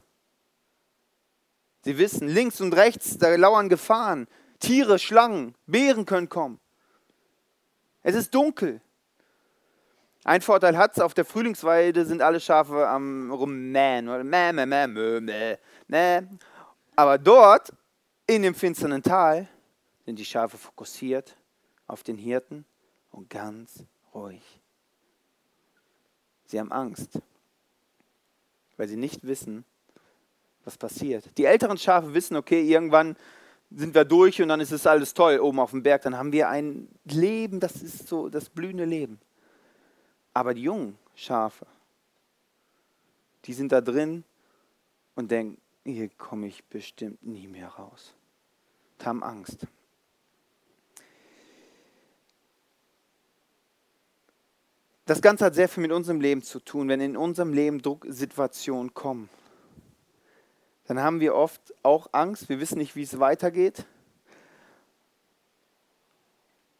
Sie 1.82 1.98
wissen, 1.98 2.28
links 2.28 2.62
und 2.62 2.74
rechts, 2.74 3.18
da 3.18 3.36
lauern 3.36 3.70
Gefahren. 3.70 4.28
Tiere, 4.60 5.00
Schlangen, 5.00 5.56
Bären 5.66 6.06
können 6.06 6.30
kommen. 6.30 6.60
Es 8.04 8.14
ist 8.14 8.36
dunkel. 8.36 8.80
Ein 10.26 10.42
Vorteil 10.42 10.78
hat 10.78 10.96
es, 10.96 11.02
auf 11.02 11.16
der 11.16 11.26
Frühlingsweide 11.26 12.06
sind 12.06 12.22
alle 12.22 12.40
Schafe 12.40 12.88
am 12.88 13.32
rummähen. 13.32 14.06
Mäh, 14.30 14.54
mäh, 14.54 14.66
mäh, 14.68 14.88
mäh, 14.88 15.20
mäh, 15.20 15.58
mäh. 15.88 16.22
Aber 16.96 17.18
dort, 17.18 17.74
in 18.28 18.44
dem 18.44 18.54
finsteren 18.54 19.02
Tal, 19.02 19.48
sind 20.06 20.20
die 20.20 20.26
Schafe 20.26 20.56
fokussiert 20.56 21.36
auf 21.88 22.04
den 22.04 22.18
Hirten 22.18 22.66
und 23.12 23.30
ganz 23.30 23.84
ruhig. 24.14 24.44
Sie 26.46 26.60
haben 26.60 26.72
Angst, 26.72 27.20
weil 28.78 28.88
sie 28.88 28.98
nicht 28.98 29.26
wissen, 29.26 29.66
was 30.66 30.78
passiert. 30.78 31.38
Die 31.38 31.46
älteren 31.46 31.78
Schafe 31.78 32.14
wissen, 32.14 32.36
okay, 32.36 32.62
irgendwann 32.62 33.16
sind 33.70 33.96
wir 33.96 34.06
durch 34.06 34.42
und 34.42 34.50
dann 34.50 34.60
ist 34.60 34.72
es 34.72 34.86
alles 34.86 35.14
toll 35.14 35.40
oben 35.40 35.60
auf 35.60 35.72
dem 35.72 35.84
Berg. 35.84 36.04
Dann 36.04 36.18
haben 36.18 36.32
wir 36.32 36.50
ein 36.50 36.88
Leben, 37.06 37.60
das 37.60 37.82
ist 37.82 38.08
so 38.08 38.30
das 38.30 38.50
blühende 38.50 38.86
Leben. 38.86 39.20
Aber 40.34 40.54
die 40.54 40.64
jungen 40.64 40.98
Schafe, 41.16 41.66
die 43.46 43.54
sind 43.54 43.72
da 43.72 43.82
drin 43.82 44.24
und 45.16 45.32
denken, 45.32 45.60
hier 45.84 46.10
komme 46.10 46.48
ich 46.48 46.64
bestimmt 46.66 47.24
nie 47.26 47.48
mehr 47.48 47.68
raus. 47.68 48.14
Und 48.98 49.06
haben 49.06 49.24
Angst. 49.24 49.68
Das 55.14 55.22
Ganze 55.22 55.46
hat 55.46 55.54
sehr 55.54 55.70
viel 55.70 55.84
mit 55.84 55.92
unserem 55.92 56.20
Leben 56.22 56.42
zu 56.42 56.60
tun. 56.60 56.90
Wenn 56.90 57.00
in 57.00 57.16
unserem 57.16 57.54
Leben 57.54 57.84
Drucksituationen 57.84 58.96
kommen, 58.96 59.30
dann 60.88 61.00
haben 61.00 61.20
wir 61.20 61.36
oft 61.36 61.62
auch 61.84 62.08
Angst. 62.14 62.50
Wir 62.50 62.60
wissen 62.60 62.80
nicht, 62.80 62.96
wie 62.96 63.04
es 63.04 63.20
weitergeht. 63.20 63.86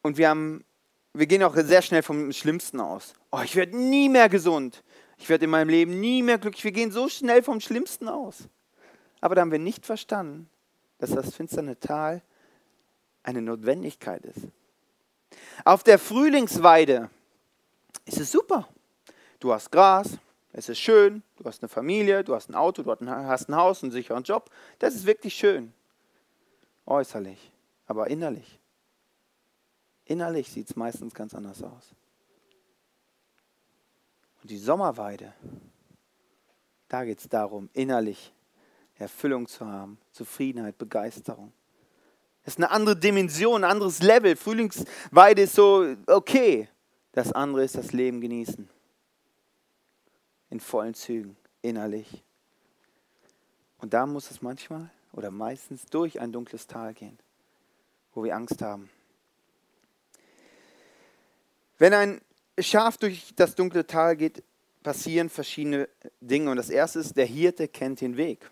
Und 0.02 0.18
wir, 0.18 0.30
haben, 0.30 0.64
wir 1.12 1.28
gehen 1.28 1.44
auch 1.44 1.54
sehr 1.54 1.80
schnell 1.80 2.02
vom 2.02 2.32
Schlimmsten 2.32 2.80
aus. 2.80 3.14
Oh, 3.30 3.38
ich 3.44 3.54
werde 3.54 3.78
nie 3.78 4.08
mehr 4.08 4.28
gesund. 4.28 4.82
Ich 5.16 5.28
werde 5.28 5.44
in 5.44 5.50
meinem 5.50 5.68
Leben 5.68 6.00
nie 6.00 6.20
mehr 6.20 6.38
glücklich. 6.38 6.64
Wir 6.64 6.72
gehen 6.72 6.90
so 6.90 7.08
schnell 7.08 7.40
vom 7.40 7.60
Schlimmsten 7.60 8.08
aus. 8.08 8.48
Aber 9.20 9.36
da 9.36 9.42
haben 9.42 9.52
wir 9.52 9.60
nicht 9.60 9.86
verstanden, 9.86 10.50
dass 10.98 11.12
das 11.12 11.36
finsterne 11.36 11.78
Tal 11.78 12.20
eine 13.22 13.42
Notwendigkeit 13.42 14.24
ist. 14.24 14.48
Auf 15.64 15.84
der 15.84 16.00
Frühlingsweide 16.00 17.10
ist 18.04 18.20
es 18.20 18.32
super. 18.32 18.68
Du 19.40 19.52
hast 19.52 19.70
Gras, 19.70 20.18
es 20.52 20.68
ist 20.68 20.78
schön, 20.78 21.22
du 21.36 21.44
hast 21.44 21.62
eine 21.62 21.68
Familie, 21.68 22.22
du 22.22 22.34
hast 22.34 22.48
ein 22.48 22.54
Auto, 22.54 22.82
du 22.82 22.90
hast 22.90 23.48
ein 23.48 23.56
Haus, 23.56 23.82
einen 23.82 23.92
sicheren 23.92 24.22
Job. 24.22 24.50
Das 24.78 24.94
ist 24.94 25.04
wirklich 25.04 25.34
schön. 25.34 25.72
Äußerlich, 26.86 27.50
aber 27.86 28.08
innerlich. 28.08 28.58
Innerlich 30.04 30.50
sieht 30.50 30.68
es 30.68 30.76
meistens 30.76 31.14
ganz 31.14 31.34
anders 31.34 31.62
aus. 31.62 31.94
Und 34.42 34.50
die 34.50 34.58
Sommerweide, 34.58 35.32
da 36.88 37.04
geht 37.04 37.18
es 37.18 37.28
darum, 37.28 37.70
innerlich 37.72 38.32
Erfüllung 38.96 39.48
zu 39.48 39.66
haben, 39.66 39.98
Zufriedenheit, 40.12 40.78
Begeisterung. 40.78 41.52
Das 42.44 42.54
ist 42.54 42.58
eine 42.58 42.70
andere 42.70 42.94
Dimension, 42.94 43.64
ein 43.64 43.70
anderes 43.70 44.02
Level. 44.02 44.36
Frühlingsweide 44.36 45.42
ist 45.42 45.54
so, 45.54 45.96
okay, 46.06 46.68
das 47.14 47.32
andere 47.32 47.64
ist 47.64 47.76
das 47.76 47.92
Leben 47.92 48.20
genießen. 48.20 48.68
In 50.50 50.60
vollen 50.60 50.94
Zügen, 50.94 51.36
innerlich. 51.62 52.22
Und 53.78 53.94
da 53.94 54.06
muss 54.06 54.30
es 54.30 54.42
manchmal 54.42 54.90
oder 55.12 55.30
meistens 55.30 55.86
durch 55.86 56.20
ein 56.20 56.32
dunkles 56.32 56.66
Tal 56.66 56.92
gehen, 56.92 57.18
wo 58.14 58.24
wir 58.24 58.34
Angst 58.34 58.60
haben. 58.62 58.90
Wenn 61.78 61.94
ein 61.94 62.20
Schaf 62.58 62.96
durch 62.96 63.32
das 63.36 63.54
dunkle 63.54 63.86
Tal 63.86 64.16
geht, 64.16 64.42
passieren 64.82 65.28
verschiedene 65.28 65.88
Dinge. 66.20 66.50
Und 66.50 66.56
das 66.56 66.70
erste 66.70 67.00
ist, 67.00 67.16
der 67.16 67.26
Hirte 67.26 67.68
kennt 67.68 68.00
den 68.00 68.16
Weg. 68.16 68.50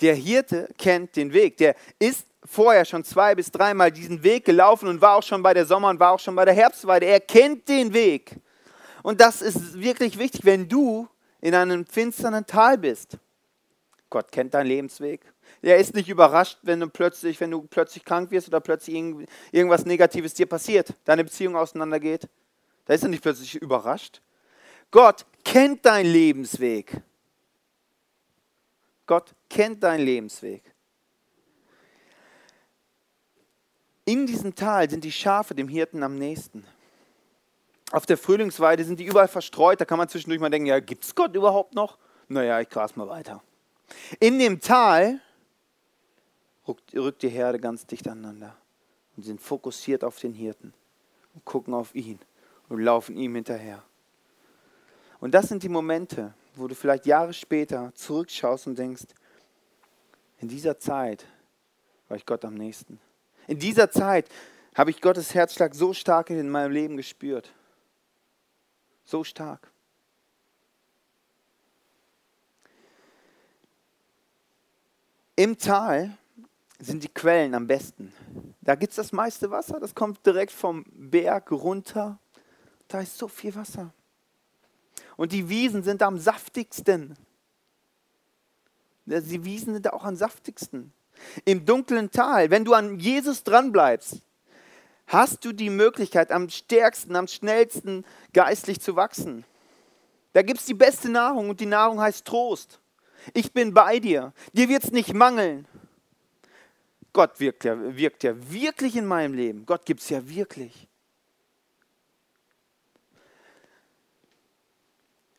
Der 0.00 0.14
Hirte 0.14 0.68
kennt 0.78 1.16
den 1.16 1.32
Weg. 1.32 1.56
Der 1.56 1.76
ist 1.98 2.26
vorher 2.44 2.84
schon 2.84 3.04
zwei 3.04 3.34
bis 3.34 3.50
dreimal 3.50 3.90
diesen 3.90 4.22
Weg 4.22 4.44
gelaufen 4.44 4.88
und 4.88 5.00
war 5.00 5.16
auch 5.16 5.22
schon 5.22 5.42
bei 5.42 5.54
der 5.54 5.66
Sommer- 5.66 5.88
und 5.88 6.00
war 6.00 6.12
auch 6.12 6.20
schon 6.20 6.36
bei 6.36 6.44
der 6.44 6.54
Herbstweide. 6.54 7.06
Er 7.06 7.20
kennt 7.20 7.68
den 7.68 7.92
Weg. 7.92 8.36
Und 9.02 9.20
das 9.20 9.42
ist 9.42 9.80
wirklich 9.80 10.18
wichtig, 10.18 10.44
wenn 10.44 10.68
du 10.68 11.08
in 11.40 11.54
einem 11.54 11.86
finsteren 11.86 12.46
Tal 12.46 12.78
bist. 12.78 13.18
Gott 14.10 14.30
kennt 14.32 14.54
deinen 14.54 14.66
Lebensweg. 14.66 15.20
Er 15.60 15.78
ist 15.78 15.94
nicht 15.94 16.08
überrascht, 16.08 16.58
wenn 16.62 16.80
du 16.80 16.88
plötzlich, 16.88 17.40
wenn 17.40 17.50
du 17.50 17.62
plötzlich 17.62 18.04
krank 18.04 18.30
wirst 18.30 18.48
oder 18.48 18.60
plötzlich 18.60 18.94
irgendwas 19.50 19.84
Negatives 19.86 20.34
dir 20.34 20.46
passiert, 20.46 20.92
deine 21.04 21.24
Beziehung 21.24 21.56
auseinandergeht. 21.56 22.28
Da 22.84 22.94
ist 22.94 23.02
er 23.02 23.08
nicht 23.08 23.22
plötzlich 23.22 23.54
überrascht. 23.56 24.20
Gott 24.90 25.24
kennt 25.44 25.84
deinen 25.86 26.10
Lebensweg. 26.10 27.00
Gott 29.06 29.34
kennt 29.48 29.82
deinen 29.82 30.04
Lebensweg. 30.04 30.73
In 34.04 34.26
diesem 34.26 34.54
Tal 34.54 34.90
sind 34.90 35.04
die 35.04 35.12
Schafe 35.12 35.54
dem 35.54 35.68
Hirten 35.68 36.02
am 36.02 36.16
nächsten. 36.16 36.64
Auf 37.90 38.06
der 38.06 38.18
Frühlingsweide 38.18 38.84
sind 38.84 39.00
die 39.00 39.04
überall 39.04 39.28
verstreut. 39.28 39.80
Da 39.80 39.84
kann 39.84 39.98
man 39.98 40.08
zwischendurch 40.08 40.40
mal 40.40 40.50
denken, 40.50 40.66
ja, 40.66 40.80
gibt 40.80 41.04
es 41.04 41.14
Gott 41.14 41.34
überhaupt 41.34 41.74
noch? 41.74 41.98
Naja, 42.28 42.60
ich 42.60 42.68
gras 42.68 42.96
mal 42.96 43.08
weiter. 43.08 43.42
In 44.20 44.38
dem 44.38 44.60
Tal 44.60 45.20
rückt, 46.66 46.94
rückt 46.94 47.22
die 47.22 47.28
Herde 47.28 47.58
ganz 47.58 47.86
dicht 47.86 48.08
aneinander 48.08 48.56
und 49.16 49.22
sind 49.22 49.40
fokussiert 49.40 50.04
auf 50.04 50.18
den 50.18 50.34
Hirten 50.34 50.74
und 51.34 51.44
gucken 51.44 51.72
auf 51.72 51.94
ihn 51.94 52.18
und 52.68 52.80
laufen 52.80 53.16
ihm 53.16 53.34
hinterher. 53.34 53.82
Und 55.20 55.32
das 55.32 55.48
sind 55.48 55.62
die 55.62 55.68
Momente, 55.68 56.34
wo 56.56 56.68
du 56.68 56.74
vielleicht 56.74 57.06
Jahre 57.06 57.32
später 57.32 57.92
zurückschaust 57.94 58.66
und 58.66 58.78
denkst, 58.78 59.04
in 60.40 60.48
dieser 60.48 60.78
Zeit 60.78 61.24
war 62.08 62.16
ich 62.16 62.26
Gott 62.26 62.44
am 62.44 62.54
nächsten. 62.54 63.00
In 63.46 63.58
dieser 63.58 63.90
Zeit 63.90 64.28
habe 64.74 64.90
ich 64.90 65.00
Gottes 65.00 65.34
Herzschlag 65.34 65.74
so 65.74 65.92
stark 65.92 66.30
in 66.30 66.48
meinem 66.48 66.72
Leben 66.72 66.96
gespürt. 66.96 67.52
So 69.04 69.22
stark. 69.22 69.70
Im 75.36 75.58
Tal 75.58 76.16
sind 76.78 77.02
die 77.02 77.08
Quellen 77.08 77.54
am 77.54 77.66
besten. 77.66 78.12
Da 78.60 78.76
gibt 78.76 78.90
es 78.90 78.96
das 78.96 79.12
meiste 79.12 79.50
Wasser, 79.50 79.78
das 79.78 79.94
kommt 79.94 80.24
direkt 80.24 80.52
vom 80.52 80.84
Berg 80.92 81.50
runter. 81.50 82.18
Da 82.88 83.00
ist 83.00 83.18
so 83.18 83.28
viel 83.28 83.54
Wasser. 83.54 83.92
Und 85.16 85.32
die 85.32 85.48
Wiesen 85.48 85.82
sind 85.82 86.02
am 86.02 86.18
saftigsten. 86.18 87.16
Die 89.06 89.44
Wiesen 89.44 89.74
sind 89.74 89.92
auch 89.92 90.04
am 90.04 90.16
saftigsten 90.16 90.92
im 91.44 91.64
dunklen 91.64 92.10
Tal, 92.10 92.50
wenn 92.50 92.64
du 92.64 92.74
an 92.74 92.98
Jesus 92.98 93.42
dranbleibst, 93.44 94.22
hast 95.06 95.44
du 95.44 95.52
die 95.52 95.70
Möglichkeit, 95.70 96.30
am 96.30 96.48
stärksten, 96.48 97.16
am 97.16 97.28
schnellsten 97.28 98.04
geistlich 98.32 98.80
zu 98.80 98.96
wachsen. 98.96 99.44
Da 100.32 100.42
gibt 100.42 100.60
es 100.60 100.66
die 100.66 100.74
beste 100.74 101.08
Nahrung 101.08 101.50
und 101.50 101.60
die 101.60 101.66
Nahrung 101.66 102.00
heißt 102.00 102.24
Trost. 102.24 102.80
Ich 103.32 103.52
bin 103.52 103.72
bei 103.72 104.00
dir. 104.00 104.32
Dir 104.52 104.68
wird 104.68 104.84
es 104.84 104.90
nicht 104.90 105.14
mangeln. 105.14 105.66
Gott 107.12 107.38
wirkt 107.38 107.64
ja, 107.64 107.96
wirkt 107.96 108.24
ja 108.24 108.34
wirklich 108.50 108.96
in 108.96 109.06
meinem 109.06 109.34
Leben. 109.34 109.64
Gott 109.66 109.86
gibt 109.86 110.00
es 110.00 110.08
ja 110.08 110.28
wirklich. 110.28 110.88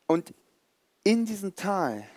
Und 0.06 0.32
in 1.04 1.26
diesem 1.26 1.54
Tal 1.54 2.08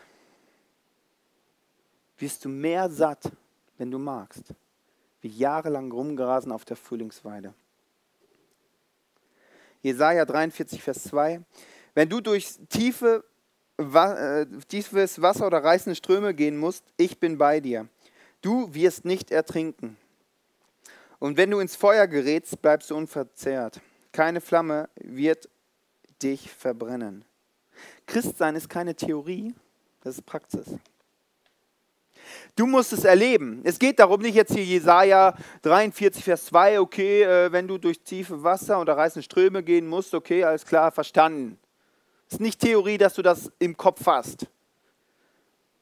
wirst 2.17 2.45
du 2.45 2.49
mehr 2.49 2.89
satt 2.89 3.31
wenn 3.79 3.89
du 3.89 3.97
magst, 3.97 4.53
wie 5.21 5.29
jahrelang 5.29 5.91
rumgerasen 5.91 6.51
auf 6.51 6.65
der 6.65 6.77
Frühlingsweide. 6.77 7.53
Jesaja 9.81 10.25
43, 10.25 10.83
Vers 10.83 11.03
2. 11.05 11.41
Wenn 11.95 12.09
du 12.09 12.19
durch 12.19 12.59
tiefe, 12.67 13.23
äh, 13.77 14.45
tiefes 14.67 15.21
Wasser 15.21 15.47
oder 15.47 15.63
reißende 15.63 15.95
Ströme 15.95 16.33
gehen 16.33 16.57
musst, 16.57 16.83
ich 16.97 17.19
bin 17.19 17.37
bei 17.37 17.61
dir. 17.61 17.87
Du 18.41 18.73
wirst 18.73 19.05
nicht 19.05 19.31
ertrinken. 19.31 19.97
Und 21.19 21.37
wenn 21.37 21.49
du 21.49 21.59
ins 21.59 21.77
Feuer 21.77 22.07
gerätst, 22.07 22.61
bleibst 22.61 22.91
du 22.91 22.97
unverzehrt. 22.97 23.81
Keine 24.11 24.41
Flamme 24.41 24.89
wird 24.95 25.49
dich 26.21 26.51
verbrennen. 26.51 27.23
Christsein 28.05 28.55
ist 28.55 28.69
keine 28.69 28.95
Theorie, 28.95 29.53
das 30.01 30.15
ist 30.15 30.25
Praxis. 30.25 30.67
Du 32.55 32.65
musst 32.65 32.93
es 32.93 33.03
erleben. 33.03 33.61
Es 33.63 33.79
geht 33.79 33.99
darum, 33.99 34.21
nicht 34.21 34.35
jetzt 34.35 34.53
hier 34.53 34.63
Jesaja 34.63 35.35
43, 35.61 36.23
Vers 36.23 36.45
2, 36.45 36.79
okay, 36.79 37.23
äh, 37.23 37.51
wenn 37.51 37.67
du 37.67 37.77
durch 37.77 38.01
tiefe 38.01 38.43
Wasser 38.43 38.79
oder 38.79 38.97
reißende 38.97 39.23
Ströme 39.23 39.63
gehen 39.63 39.87
musst, 39.87 40.13
okay, 40.13 40.43
alles 40.43 40.65
klar, 40.65 40.91
verstanden. 40.91 41.57
Es 42.27 42.33
ist 42.33 42.41
nicht 42.41 42.59
Theorie, 42.59 42.97
dass 42.97 43.15
du 43.15 43.21
das 43.21 43.51
im 43.59 43.75
Kopf 43.75 44.05
hast. 44.05 44.47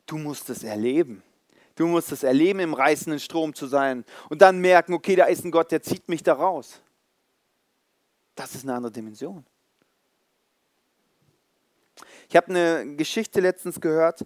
Du 0.06 0.18
musst 0.18 0.50
es 0.50 0.64
erleben. 0.64 1.24
Du 1.76 1.86
musst 1.86 2.12
es 2.12 2.24
erleben, 2.24 2.60
im 2.60 2.74
reißenden 2.74 3.20
Strom 3.20 3.54
zu 3.54 3.68
sein 3.68 4.04
und 4.30 4.42
dann 4.42 4.60
merken, 4.60 4.94
okay, 4.94 5.16
da 5.16 5.26
ist 5.26 5.46
ein 5.46 5.52
Gott, 5.52 5.72
der 5.72 5.82
zieht 5.84 6.10
mich 6.10 6.24
da 6.24 6.34
raus. 6.34 6.82
Das 8.34 8.56
ist 8.56 8.64
eine 8.64 8.76
andere 8.76 8.92
Dimension. 8.92 9.46
Ich 12.30 12.36
habe 12.36 12.48
eine 12.48 12.96
Geschichte 12.96 13.42
letztens 13.42 13.80
gehört, 13.80 14.26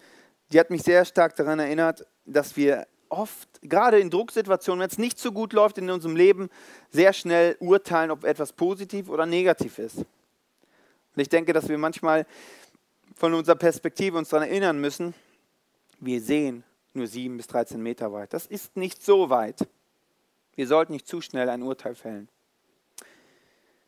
die 0.51 0.59
hat 0.59 0.69
mich 0.69 0.83
sehr 0.83 1.05
stark 1.05 1.35
daran 1.35 1.59
erinnert, 1.59 2.05
dass 2.25 2.55
wir 2.57 2.87
oft, 3.09 3.47
gerade 3.61 3.99
in 3.99 4.09
Drucksituationen, 4.09 4.81
wenn 4.81 4.89
es 4.89 4.97
nicht 4.97 5.19
so 5.19 5.31
gut 5.31 5.53
läuft 5.53 5.77
in 5.77 5.89
unserem 5.89 6.15
Leben, 6.15 6.49
sehr 6.91 7.13
schnell 7.13 7.57
urteilen, 7.59 8.11
ob 8.11 8.23
etwas 8.23 8.53
positiv 8.53 9.09
oder 9.09 9.25
negativ 9.25 9.79
ist. 9.79 9.97
Und 9.97 11.21
ich 11.21 11.29
denke, 11.29 11.53
dass 11.53 11.67
wir 11.67 11.77
manchmal 11.77 12.25
von 13.15 13.33
unserer 13.33 13.55
Perspektive 13.55 14.17
uns 14.17 14.29
daran 14.29 14.47
erinnern 14.47 14.79
müssen, 14.79 15.13
wir 15.99 16.21
sehen 16.21 16.63
nur 16.93 17.07
7 17.07 17.37
bis 17.37 17.47
13 17.47 17.81
Meter 17.81 18.11
weit. 18.11 18.33
Das 18.33 18.45
ist 18.45 18.75
nicht 18.75 19.03
so 19.03 19.29
weit. 19.29 19.67
Wir 20.55 20.67
sollten 20.67 20.93
nicht 20.93 21.07
zu 21.07 21.21
schnell 21.21 21.49
ein 21.49 21.61
Urteil 21.61 21.95
fällen. 21.95 22.27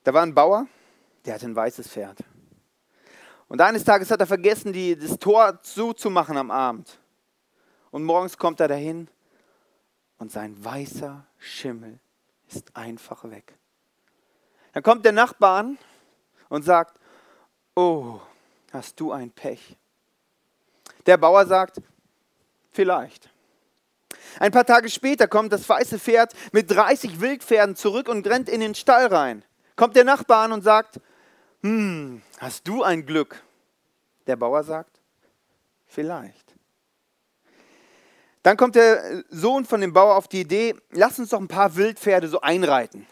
Da 0.03 0.13
war 0.13 0.21
ein 0.21 0.35
Bauer, 0.35 0.67
der 1.25 1.35
hatte 1.35 1.45
ein 1.45 1.55
weißes 1.55 1.87
Pferd. 1.87 2.19
Und 3.47 3.61
eines 3.61 3.83
Tages 3.83 4.09
hat 4.11 4.19
er 4.19 4.27
vergessen, 4.27 4.73
die, 4.73 4.97
das 4.97 5.17
Tor 5.19 5.61
zuzumachen 5.61 6.37
am 6.37 6.51
Abend. 6.51 6.99
Und 7.91 8.03
morgens 8.03 8.37
kommt 8.37 8.59
er 8.59 8.67
dahin 8.67 9.07
und 10.17 10.31
sein 10.31 10.63
weißer 10.63 11.25
Schimmel 11.37 11.99
ist 12.47 12.75
einfach 12.75 13.23
weg. 13.29 13.53
Dann 14.73 14.83
kommt 14.83 15.05
der 15.05 15.11
Nachbar 15.11 15.59
an 15.59 15.77
und 16.49 16.63
sagt, 16.63 16.99
oh, 17.75 18.19
hast 18.71 18.99
du 18.99 19.11
ein 19.11 19.31
Pech. 19.31 19.77
Der 21.05 21.17
Bauer 21.17 21.45
sagt, 21.45 21.81
vielleicht. 22.71 23.29
Ein 24.39 24.51
paar 24.51 24.65
Tage 24.65 24.89
später 24.89 25.27
kommt 25.27 25.53
das 25.53 25.67
weiße 25.67 25.99
Pferd 25.99 26.33
mit 26.51 26.71
30 26.71 27.21
Wildpferden 27.21 27.75
zurück 27.75 28.07
und 28.07 28.25
rennt 28.27 28.49
in 28.49 28.61
den 28.61 28.73
Stall 28.73 29.07
rein. 29.07 29.43
Kommt 29.75 29.95
der 29.95 30.05
Nachbar 30.05 30.45
an 30.45 30.51
und 30.51 30.63
sagt, 30.63 30.99
hm, 31.63 32.21
hast 32.37 32.67
du 32.67 32.83
ein 32.83 33.05
Glück? 33.05 33.41
Der 34.27 34.35
Bauer 34.35 34.63
sagt, 34.63 34.99
vielleicht. 35.87 36.53
Dann 38.43 38.57
kommt 38.57 38.75
der 38.75 39.23
Sohn 39.29 39.65
von 39.65 39.79
dem 39.79 39.93
Bauer 39.93 40.15
auf 40.15 40.27
die 40.27 40.41
Idee, 40.41 40.75
lass 40.91 41.17
uns 41.17 41.29
doch 41.29 41.39
ein 41.39 41.47
paar 41.47 41.75
Wildpferde 41.75 42.27
so 42.27 42.41
einreiten. 42.41 43.07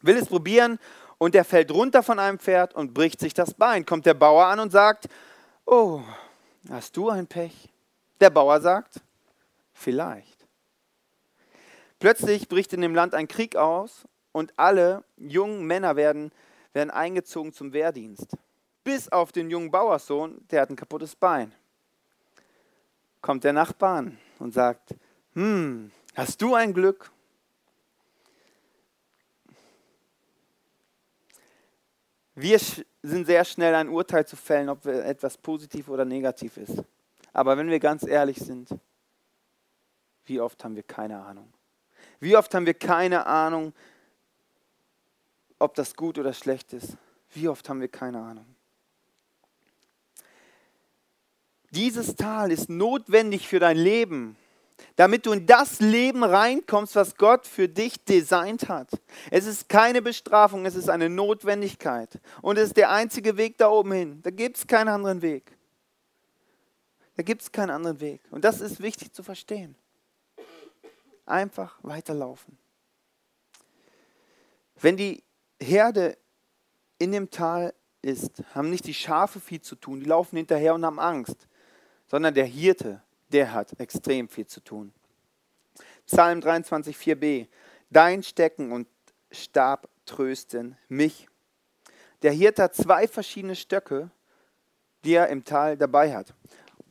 Will 0.00 0.16
es 0.16 0.26
probieren 0.26 0.78
und 1.18 1.34
er 1.34 1.44
fällt 1.44 1.72
runter 1.72 2.02
von 2.02 2.18
einem 2.18 2.38
Pferd 2.38 2.74
und 2.74 2.94
bricht 2.94 3.18
sich 3.18 3.34
das 3.34 3.54
Bein. 3.54 3.84
Kommt 3.84 4.06
der 4.06 4.14
Bauer 4.14 4.46
an 4.46 4.60
und 4.60 4.70
sagt, 4.70 5.08
oh, 5.66 6.02
hast 6.70 6.96
du 6.96 7.10
ein 7.10 7.26
Pech? 7.26 7.68
Der 8.20 8.30
Bauer 8.30 8.60
sagt, 8.60 9.00
vielleicht. 9.72 10.46
Plötzlich 11.98 12.48
bricht 12.48 12.72
in 12.72 12.80
dem 12.80 12.94
Land 12.94 13.14
ein 13.14 13.28
Krieg 13.28 13.56
aus 13.56 14.04
und 14.30 14.52
alle 14.56 15.02
jungen 15.16 15.64
Männer 15.64 15.96
werden, 15.96 16.30
werden 16.74 16.90
eingezogen 16.90 17.52
zum 17.52 17.72
Wehrdienst. 17.72 18.36
Bis 18.82 19.08
auf 19.08 19.32
den 19.32 19.48
jungen 19.48 19.70
Bauerssohn, 19.70 20.46
der 20.50 20.60
hat 20.60 20.70
ein 20.70 20.76
kaputtes 20.76 21.16
Bein. 21.16 21.54
Kommt 23.22 23.44
der 23.44 23.54
Nachbar 23.54 23.98
an 23.98 24.18
und 24.38 24.52
sagt, 24.52 24.94
hm, 25.32 25.90
hast 26.14 26.42
du 26.42 26.54
ein 26.54 26.74
Glück? 26.74 27.10
Wir 32.34 32.58
sind 32.58 33.26
sehr 33.26 33.44
schnell 33.44 33.74
ein 33.74 33.88
Urteil 33.88 34.26
zu 34.26 34.36
fällen, 34.36 34.68
ob 34.68 34.84
etwas 34.86 35.38
positiv 35.38 35.88
oder 35.88 36.04
negativ 36.04 36.56
ist. 36.56 36.82
Aber 37.32 37.56
wenn 37.56 37.70
wir 37.70 37.78
ganz 37.78 38.04
ehrlich 38.04 38.38
sind, 38.38 38.68
wie 40.24 40.40
oft 40.40 40.62
haben 40.64 40.74
wir 40.74 40.82
keine 40.82 41.22
Ahnung? 41.22 41.52
Wie 42.18 42.36
oft 42.36 42.52
haben 42.54 42.66
wir 42.66 42.74
keine 42.74 43.26
Ahnung, 43.26 43.72
ob 45.64 45.74
das 45.74 45.96
gut 45.96 46.18
oder 46.18 46.32
schlecht 46.32 46.72
ist? 46.72 46.96
Wie 47.32 47.48
oft 47.48 47.68
haben 47.68 47.80
wir 47.80 47.88
keine 47.88 48.20
Ahnung? 48.20 48.46
Dieses 51.70 52.14
Tal 52.14 52.52
ist 52.52 52.68
notwendig 52.68 53.48
für 53.48 53.58
dein 53.58 53.76
Leben, 53.76 54.36
damit 54.94 55.26
du 55.26 55.32
in 55.32 55.44
das 55.44 55.80
Leben 55.80 56.22
reinkommst, 56.22 56.94
was 56.94 57.16
Gott 57.16 57.46
für 57.46 57.68
dich 57.68 58.04
designt 58.04 58.68
hat. 58.68 58.88
Es 59.30 59.46
ist 59.46 59.68
keine 59.68 60.00
Bestrafung, 60.00 60.66
es 60.66 60.76
ist 60.76 60.88
eine 60.88 61.08
Notwendigkeit. 61.08 62.20
Und 62.42 62.58
es 62.58 62.68
ist 62.68 62.76
der 62.76 62.90
einzige 62.90 63.36
Weg 63.36 63.58
da 63.58 63.68
oben 63.68 63.92
hin. 63.92 64.20
Da 64.22 64.30
gibt 64.30 64.56
es 64.56 64.66
keinen 64.66 64.88
anderen 64.88 65.20
Weg. 65.20 65.50
Da 67.16 67.24
gibt 67.24 67.42
es 67.42 67.50
keinen 67.50 67.70
anderen 67.70 67.98
Weg. 68.00 68.20
Und 68.30 68.44
das 68.44 68.60
ist 68.60 68.80
wichtig 68.80 69.12
zu 69.12 69.24
verstehen. 69.24 69.74
Einfach 71.26 71.76
weiterlaufen. 71.82 72.56
Wenn 74.80 74.96
die 74.96 75.24
Herde 75.60 76.16
in 76.98 77.12
dem 77.12 77.30
Tal 77.30 77.74
ist, 78.02 78.42
haben 78.54 78.70
nicht 78.70 78.86
die 78.86 78.94
Schafe 78.94 79.40
viel 79.40 79.60
zu 79.60 79.76
tun, 79.76 80.00
die 80.00 80.06
laufen 80.06 80.36
hinterher 80.36 80.74
und 80.74 80.84
haben 80.84 81.00
Angst, 81.00 81.48
sondern 82.06 82.34
der 82.34 82.44
Hirte, 82.44 83.02
der 83.32 83.52
hat 83.52 83.78
extrem 83.80 84.28
viel 84.28 84.46
zu 84.46 84.60
tun. 84.60 84.92
Psalm 86.06 86.40
23, 86.40 86.96
4b. 86.96 87.48
Dein 87.90 88.22
Stecken 88.22 88.72
und 88.72 88.86
Stab 89.30 89.88
trösten 90.04 90.76
mich. 90.88 91.28
Der 92.22 92.32
Hirte 92.32 92.64
hat 92.64 92.74
zwei 92.74 93.08
verschiedene 93.08 93.56
Stöcke, 93.56 94.10
die 95.04 95.14
er 95.14 95.28
im 95.28 95.44
Tal 95.44 95.76
dabei 95.76 96.14
hat. 96.14 96.34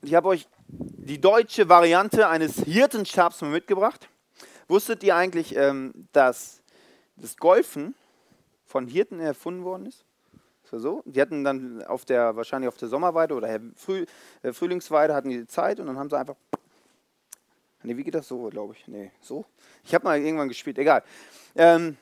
Ich 0.01 0.15
habe 0.15 0.29
euch 0.29 0.47
die 0.67 1.19
deutsche 1.19 1.69
Variante 1.69 2.27
eines 2.27 2.57
Hirtenstabs 2.57 3.41
mal 3.41 3.51
mitgebracht. 3.51 4.09
Wusstet 4.67 5.03
ihr 5.03 5.15
eigentlich, 5.15 5.55
ähm, 5.55 6.07
dass 6.11 6.61
das 7.15 7.37
Golfen 7.37 7.95
von 8.73 8.87
Hirten 8.87 9.19
erfunden 9.19 9.63
worden 9.63 9.85
ist? 9.85 10.03
Ist 10.63 10.81
so? 10.81 11.03
Die 11.05 11.21
hatten 11.21 11.43
dann 11.43 11.83
auf 11.83 12.05
der, 12.05 12.35
wahrscheinlich 12.35 12.67
auf 12.67 12.77
der 12.77 12.87
Sommerweide 12.87 13.35
oder 13.35 13.59
Früh, 13.75 14.07
äh, 14.41 14.51
Frühlingsweide 14.51 15.13
hatten 15.13 15.29
die 15.29 15.45
Zeit 15.45 15.79
und 15.79 15.85
dann 15.85 15.99
haben 15.99 16.09
sie 16.09 16.17
einfach. 16.17 16.35
Nee, 17.83 17.95
wie 17.95 18.03
geht 18.03 18.15
das 18.15 18.27
so, 18.27 18.49
glaube 18.49 18.73
ich? 18.73 18.87
Nee, 18.87 19.11
so? 19.21 19.45
Ich 19.83 19.93
habe 19.93 20.05
mal 20.05 20.19
irgendwann 20.19 20.47
gespielt, 20.47 20.79
egal. 20.79 21.03
Ähm, 21.53 21.97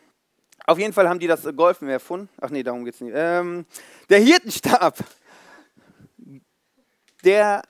auf 0.65 0.79
jeden 0.79 0.93
Fall 0.93 1.10
haben 1.10 1.19
die 1.19 1.27
das 1.27 1.43
Golfen 1.57 1.89
erfunden. 1.89 2.29
Ach 2.39 2.49
nee, 2.49 2.63
darum 2.63 2.86
geht 2.86 2.93
es 2.93 3.01
nicht. 3.01 3.13
Ähm, 3.17 3.65
der 4.10 4.19
Hirtenstab, 4.19 4.97
der 7.25 7.63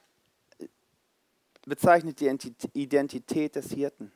bezeichnet 1.66 2.20
die 2.20 2.38
Identität 2.74 3.56
des 3.56 3.72
Hirten. 3.72 4.12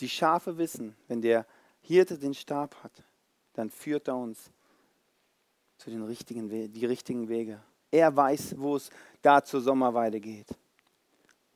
Die 0.00 0.08
Schafe 0.10 0.58
wissen, 0.58 0.94
wenn 1.08 1.22
der 1.22 1.46
Hirte 1.86 2.18
den 2.18 2.34
Stab 2.34 2.74
hat, 2.82 3.05
dann 3.56 3.70
führt 3.70 4.08
er 4.08 4.16
uns 4.16 4.50
zu 5.78 5.90
den 5.90 6.02
richtigen 6.02 6.50
We 6.50 6.68
die 6.68 6.86
richtigen 6.86 7.28
Wege. 7.28 7.60
Er 7.90 8.14
weiß, 8.14 8.54
wo 8.58 8.76
es 8.76 8.90
da 9.22 9.42
zur 9.42 9.60
Sommerweide 9.60 10.20
geht. 10.20 10.48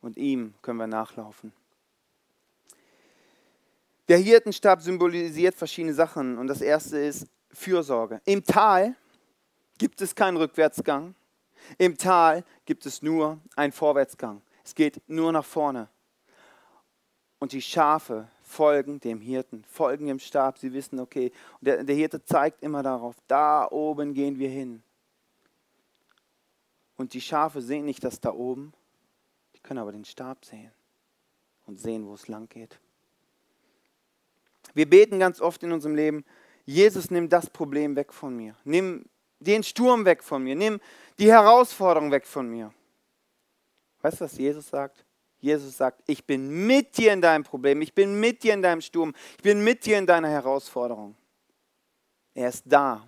Und 0.00 0.16
ihm 0.16 0.54
können 0.62 0.78
wir 0.78 0.86
nachlaufen. 0.86 1.52
Der 4.08 4.18
Hirtenstab 4.18 4.80
symbolisiert 4.80 5.54
verschiedene 5.54 5.94
Sachen. 5.94 6.38
Und 6.38 6.46
das 6.46 6.62
erste 6.62 6.98
ist 6.98 7.26
Fürsorge. 7.52 8.20
Im 8.24 8.42
Tal 8.42 8.96
gibt 9.78 10.00
es 10.00 10.14
keinen 10.14 10.36
Rückwärtsgang. 10.36 11.14
Im 11.78 11.96
Tal 11.96 12.44
gibt 12.64 12.86
es 12.86 13.02
nur 13.02 13.38
einen 13.56 13.72
Vorwärtsgang. 13.72 14.40
Es 14.64 14.74
geht 14.74 15.00
nur 15.06 15.32
nach 15.32 15.44
vorne. 15.44 15.88
Und 17.38 17.52
die 17.52 17.62
Schafe 17.62 18.28
folgen 18.50 19.00
dem 19.00 19.20
Hirten, 19.20 19.64
folgen 19.64 20.06
dem 20.06 20.18
Stab. 20.18 20.58
Sie 20.58 20.72
wissen, 20.72 20.98
okay, 20.98 21.32
der, 21.60 21.84
der 21.84 21.94
Hirte 21.94 22.24
zeigt 22.24 22.62
immer 22.62 22.82
darauf, 22.82 23.16
da 23.28 23.70
oben 23.70 24.12
gehen 24.12 24.38
wir 24.38 24.48
hin. 24.48 24.82
Und 26.96 27.14
die 27.14 27.20
Schafe 27.20 27.62
sehen 27.62 27.86
nicht 27.86 28.04
das 28.04 28.20
da 28.20 28.32
oben, 28.32 28.72
die 29.54 29.60
können 29.60 29.78
aber 29.78 29.92
den 29.92 30.04
Stab 30.04 30.44
sehen 30.44 30.72
und 31.66 31.80
sehen, 31.80 32.06
wo 32.06 32.14
es 32.14 32.28
lang 32.28 32.48
geht. 32.48 32.78
Wir 34.74 34.88
beten 34.88 35.18
ganz 35.18 35.40
oft 35.40 35.62
in 35.62 35.72
unserem 35.72 35.94
Leben, 35.94 36.24
Jesus, 36.66 37.10
nimm 37.10 37.28
das 37.28 37.48
Problem 37.48 37.96
weg 37.96 38.12
von 38.12 38.36
mir. 38.36 38.54
Nimm 38.64 39.06
den 39.40 39.62
Sturm 39.62 40.04
weg 40.04 40.22
von 40.22 40.42
mir. 40.44 40.54
Nimm 40.54 40.80
die 41.18 41.30
Herausforderung 41.32 42.10
weg 42.10 42.26
von 42.26 42.48
mir. 42.48 42.72
Weißt 44.02 44.20
du, 44.20 44.24
was 44.24 44.36
Jesus 44.36 44.68
sagt? 44.68 45.04
Jesus 45.40 45.78
sagt, 45.78 46.02
ich 46.06 46.24
bin 46.24 46.66
mit 46.66 46.98
dir 46.98 47.12
in 47.12 47.22
deinem 47.22 47.44
Problem, 47.44 47.80
ich 47.80 47.94
bin 47.94 48.20
mit 48.20 48.42
dir 48.42 48.52
in 48.52 48.62
deinem 48.62 48.82
Sturm, 48.82 49.14
ich 49.36 49.42
bin 49.42 49.64
mit 49.64 49.86
dir 49.86 49.98
in 49.98 50.06
deiner 50.06 50.28
Herausforderung. 50.28 51.16
Er 52.34 52.50
ist 52.50 52.64
da. 52.66 53.06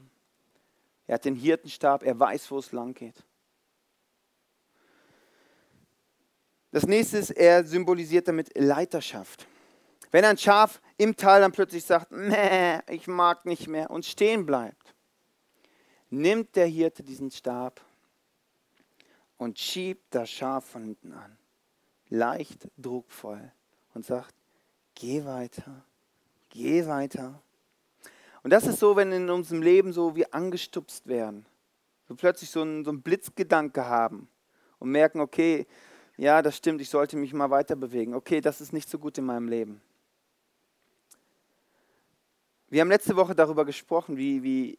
Er 1.07 1.14
hat 1.14 1.25
den 1.25 1.35
Hirtenstab, 1.35 2.03
er 2.03 2.18
weiß, 2.18 2.51
wo 2.51 2.59
es 2.59 2.73
lang 2.73 2.95
geht. 2.95 3.23
Das 6.71 6.87
nächste 6.87 7.18
ist, 7.18 7.31
er 7.31 7.64
symbolisiert 7.64 8.27
damit 8.29 8.51
Leiterschaft. 8.59 9.47
Wenn 10.11 10.25
ein 10.25 10.38
Schaf 10.38 10.81
im 10.97 11.14
Tal 11.14 11.42
dann 11.42 11.53
plötzlich 11.53 11.85
sagt, 11.85 12.11
ich 12.88 13.07
mag 13.07 13.45
nicht 13.45 13.68
mehr 13.68 13.90
und 13.90 14.07
stehen 14.07 14.47
bleibt, 14.47 14.95
nimmt 16.09 16.57
der 16.57 16.66
Hirte 16.66 17.03
diesen 17.03 17.31
Stab 17.31 17.85
und 19.37 19.59
schiebt 19.59 20.14
das 20.14 20.31
Schaf 20.31 20.64
von 20.64 20.85
hinten 20.85 21.12
an 21.12 21.37
leicht 22.12 22.68
druckvoll 22.77 23.51
und 23.94 24.05
sagt, 24.05 24.35
geh 24.94 25.25
weiter, 25.25 25.83
geh 26.51 26.87
weiter. 26.87 27.40
Und 28.42 28.51
das 28.51 28.66
ist 28.66 28.79
so, 28.79 28.96
wenn 28.96 29.12
in 29.12 29.31
unserem 29.31 29.62
Leben 29.62 29.92
so 29.92 30.14
wir 30.14 30.35
angestupst 30.35 31.07
werden, 31.07 31.46
so 32.09 32.14
plötzlich 32.14 32.51
so 32.51 32.62
einen, 32.62 32.85
so 32.85 32.90
einen 32.90 33.03
Blitzgedanke 33.03 33.87
haben 33.87 34.29
und 34.79 34.90
merken, 34.90 35.20
okay, 35.20 35.66
ja, 36.18 36.42
das 36.42 36.57
stimmt, 36.57 36.81
ich 36.83 36.90
sollte 36.90 37.16
mich 37.16 37.33
mal 37.33 37.51
weiter 37.51 37.77
bewegen. 37.77 38.14
Okay, 38.14 38.40
das 38.40 38.61
ist 38.61 38.72
nicht 38.72 38.90
so 38.90 38.98
gut 38.98 39.16
in 39.16 39.25
meinem 39.25 39.48
Leben. 39.48 39.81
Wir 42.68 42.83
haben 42.83 42.88
letzte 42.88 43.16
Woche 43.16 43.35
darüber 43.35 43.64
gesprochen, 43.64 44.16
wie, 44.16 44.42
wie 44.42 44.79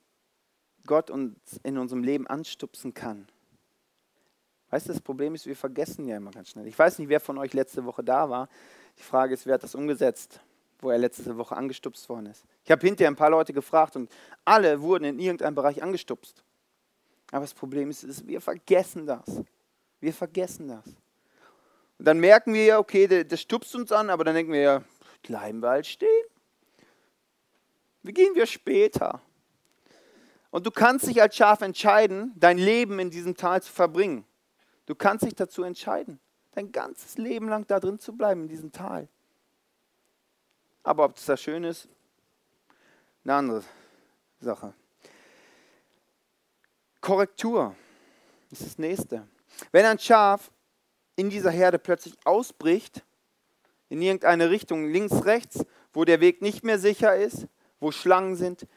Gott 0.85 1.09
uns 1.09 1.59
in 1.63 1.77
unserem 1.77 2.03
Leben 2.03 2.27
anstupsen 2.27 2.93
kann. 2.93 3.27
Weißt 4.73 4.87
du, 4.87 4.91
das 4.91 5.01
Problem 5.01 5.35
ist, 5.35 5.45
wir 5.45 5.55
vergessen 5.55 6.07
ja 6.07 6.17
immer 6.17 6.31
ganz 6.31 6.49
schnell. 6.49 6.65
Ich 6.65 6.79
weiß 6.79 6.97
nicht, 6.97 7.07
wer 7.07 7.19
von 7.19 7.37
euch 7.37 7.53
letzte 7.53 7.85
Woche 7.85 8.03
da 8.03 8.27
war. 8.27 8.49
Die 8.97 9.03
Frage 9.03 9.35
ist, 9.35 9.45
wer 9.45 9.53
hat 9.53 9.61
das 9.61 9.75
umgesetzt, 9.75 10.39
wo 10.79 10.89
er 10.89 10.97
letzte 10.97 11.37
Woche 11.37 11.55
angestupst 11.55 12.09
worden 12.09 12.25
ist. 12.25 12.43
Ich 12.65 12.71
habe 12.71 12.83
hinterher 12.83 13.11
ein 13.11 13.15
paar 13.15 13.29
Leute 13.29 13.53
gefragt 13.53 13.95
und 13.95 14.11
alle 14.43 14.81
wurden 14.81 15.03
in 15.03 15.19
irgendeinem 15.19 15.53
Bereich 15.53 15.83
angestupst. 15.83 16.43
Aber 17.29 17.41
das 17.41 17.53
Problem 17.53 17.91
ist, 17.91 18.03
ist, 18.03 18.25
wir 18.25 18.41
vergessen 18.41 19.05
das. 19.05 19.43
Wir 19.99 20.11
vergessen 20.11 20.69
das. 20.69 20.87
Und 21.99 22.07
dann 22.07 22.19
merken 22.19 22.55
wir 22.55 22.65
ja, 22.65 22.79
okay, 22.79 23.23
das, 23.23 23.41
stupst 23.41 23.75
uns 23.75 23.91
an, 23.91 24.09
aber 24.09 24.23
dann 24.23 24.33
denken 24.33 24.53
wir 24.53 24.61
ja, 24.61 24.83
bleiben 25.21 25.59
wir 25.59 25.69
halt 25.69 25.85
stehen. 25.85 26.25
Wie 28.01 28.11
gehen 28.11 28.33
wir 28.33 28.47
später? 28.47 29.21
Und 30.49 30.65
du 30.65 30.71
kannst 30.71 31.05
dich 31.05 31.21
als 31.21 31.35
Schaf 31.35 31.61
entscheiden, 31.61 32.33
dein 32.37 32.57
Leben 32.57 32.97
in 32.97 33.11
diesem 33.11 33.37
Tal 33.37 33.61
zu 33.61 33.71
verbringen. 33.71 34.25
Du 34.85 34.95
kannst 34.95 35.25
dich 35.25 35.35
dazu 35.35 35.63
entscheiden, 35.63 36.19
dein 36.51 36.71
ganzes 36.71 37.17
Leben 37.17 37.47
lang 37.47 37.65
da 37.67 37.79
drin 37.79 37.99
zu 37.99 38.13
bleiben, 38.13 38.43
in 38.43 38.47
diesem 38.49 38.71
Tal. 38.71 39.07
Aber 40.83 41.05
ob 41.05 41.15
das 41.15 41.25
da 41.25 41.37
schön 41.37 41.63
ist, 41.63 41.87
eine 43.23 43.35
andere 43.35 43.63
Sache. 44.41 44.73
Korrektur 46.99 47.75
ist 48.51 48.65
das 48.65 48.77
nächste. 48.77 49.27
Wenn 49.71 49.85
ein 49.85 49.99
Schaf 49.99 50.51
in 51.15 51.29
dieser 51.29 51.51
Herde 51.51 51.79
plötzlich 51.79 52.15
ausbricht, 52.25 53.03
in 53.89 54.01
irgendeine 54.01 54.49
Richtung, 54.49 54.89
links, 54.89 55.25
rechts, 55.25 55.65
wo 55.93 56.03
der 56.03 56.19
Weg 56.19 56.41
nicht 56.41 56.63
mehr 56.63 56.79
sicher 56.79 57.15
ist, 57.15 57.47
wo 57.79 57.91
Schlangen 57.91 58.35
sind, 58.35 58.67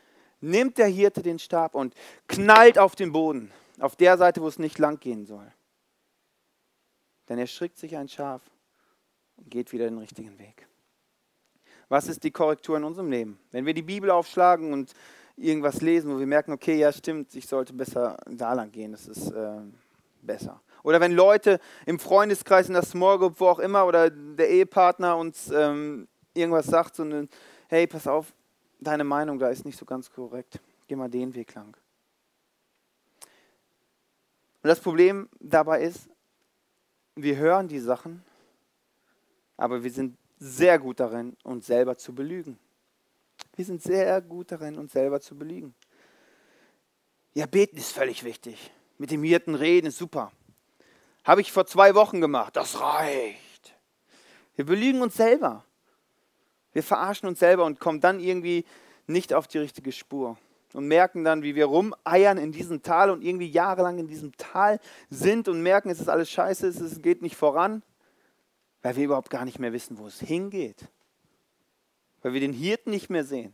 nimmt 0.41 0.79
der 0.79 0.89
Hirte 0.89 1.23
den 1.23 1.39
Stab 1.39 1.75
und 1.75 1.95
knallt 2.29 2.79
auf 2.79 2.95
den 2.95 3.13
Boden, 3.13 3.51
auf 3.79 3.97
der 3.97 4.19
Seite, 4.19 4.43
wo 4.43 4.49
es 4.49 4.59
nicht 4.59 4.79
lang 4.79 5.01
gehen 5.01 5.25
soll. 5.25 5.51
Dann 7.27 7.39
erschrickt 7.39 7.79
sich 7.79 7.97
ein 7.97 8.09
Schaf 8.09 8.43
und 9.37 9.51
geht 9.51 9.73
wieder 9.73 9.85
den 9.85 9.99
richtigen 9.99 10.39
Weg. 10.39 10.67
Was 11.89 12.09
ist 12.09 12.25
die 12.25 12.31
Korrektur 12.31 12.77
in 12.77 12.85
unserem 12.85 13.11
Leben? 13.11 13.39
Wenn 13.53 13.67
wir 13.67 13.75
die 13.75 13.83
Bibel 13.83 14.11
aufschlagen 14.11 14.73
und 14.73 14.93
irgendwas 15.37 15.83
lesen, 15.83 16.13
wo 16.13 16.19
wir 16.19 16.27
merken, 16.27 16.53
okay, 16.53 16.77
ja 16.77 16.93
stimmt, 16.93 17.35
ich 17.35 17.47
sollte 17.47 17.73
besser 17.73 18.17
da 18.27 18.53
lang 18.55 18.73
gehen, 18.73 18.93
das 18.93 19.07
ist 19.07 19.31
äh, 19.31 19.61
besser. 20.23 20.61
Oder 20.83 21.01
wenn 21.01 21.13
Leute 21.13 21.61
im 21.85 21.99
Freundeskreis, 21.99 22.69
in 22.69 22.75
der 22.75 22.85
Small 22.85 23.19
Group, 23.19 23.39
wo 23.39 23.49
auch 23.49 23.59
immer, 23.59 23.87
oder 23.87 24.11
der 24.11 24.49
Ehepartner 24.49 25.17
uns 25.17 25.51
ähm, 25.51 26.09
irgendwas 26.33 26.67
sagt, 26.67 26.97
so 26.97 27.03
eine, 27.03 27.29
hey, 27.69 27.87
pass 27.87 28.07
auf, 28.07 28.33
deine 28.81 29.05
Meinung 29.05 29.39
da 29.39 29.49
ist 29.49 29.65
nicht 29.65 29.79
so 29.79 29.85
ganz 29.85 30.11
korrekt, 30.11 30.61
geh 30.87 30.97
mal 30.97 31.09
den 31.09 31.35
Weg 31.35 31.55
lang. 31.55 31.77
Und 34.63 34.69
das 34.69 34.81
Problem 34.81 35.29
dabei 35.39 35.83
ist, 35.83 36.09
wir 37.17 37.37
hören 37.37 37.67
die 37.67 37.81
Sachen, 37.81 38.23
aber 39.57 39.83
wir 39.83 39.91
sind 39.91 40.17
sehr 40.39 40.79
gut 40.79 41.01
darin, 41.01 41.37
uns 41.43 41.67
selber 41.67 41.97
zu 41.97 42.15
belügen. 42.15 42.59
Wir 43.57 43.65
sind 43.65 43.83
sehr 43.83 44.21
gut 44.21 44.53
darin, 44.53 44.79
uns 44.79 44.93
selber 44.93 45.21
zu 45.21 45.37
belügen. 45.37 45.75
Ja, 47.35 47.47
beten 47.47 47.77
ist 47.79 47.93
völlig 47.93 48.23
wichtig. 48.23 48.71
Mit 48.99 49.11
dem 49.11 49.23
Hirten 49.23 49.55
reden 49.55 49.89
ist 49.89 49.99
super. 49.99 50.31
Habe 51.25 51.41
ich 51.41 51.53
vor 51.53 51.67
zwei 51.67 51.95
Wochen 51.95 52.21
gemacht. 52.21 52.55
Das 52.55 52.81
reicht. 52.81 53.75
Wir 54.55 54.65
belügen 54.65 55.03
uns 55.03 55.17
selber. 55.17 55.65
Wir 56.73 56.83
verarschen 56.83 57.29
uns 57.29 57.39
selber 57.39 57.65
und 57.65 57.81
kommen 57.81 58.01
dann 58.01 58.21
irgendwie 58.21 58.65
nicht 59.07 59.33
auf 59.33 59.49
die 59.49 59.59
richtige 59.59 59.93
Spur. 59.93 60.39
Und 60.73 60.89
merken 60.89 61.25
dann, 61.25 61.43
wie 61.43 61.55
wir 61.55 61.67
rumeiern 61.67 62.39
in 62.39 62.53
diesem 62.53 62.83
Tal 62.83 63.11
und 63.11 63.23
irgendwie 63.23 63.49
jahrelang 63.49 63.99
in 63.99 64.09
diesem 64.09 64.37
Tal 64.37 64.81
sind 65.09 65.49
und 65.49 65.63
merken, 65.63 65.91
es 65.91 66.01
ist 66.01 66.09
alles 66.09 66.31
scheiße, 66.31 66.67
es 66.67 67.01
geht 67.01 67.23
nicht 67.23 67.37
voran 67.37 67.83
weil 68.87 68.95
wir 68.95 69.05
überhaupt 69.07 69.31
gar 69.31 69.45
nicht 69.45 69.59
mehr 69.59 69.73
wissen, 69.73 69.99
wo 69.99 70.07
es 70.07 70.21
hingeht, 70.21 70.87
weil 72.23 72.35
wir 72.35 72.41
den 72.41 72.53
Hirten 72.53 72.91
nicht 72.91 73.11
mehr 73.11 73.25
sehen. 73.25 73.53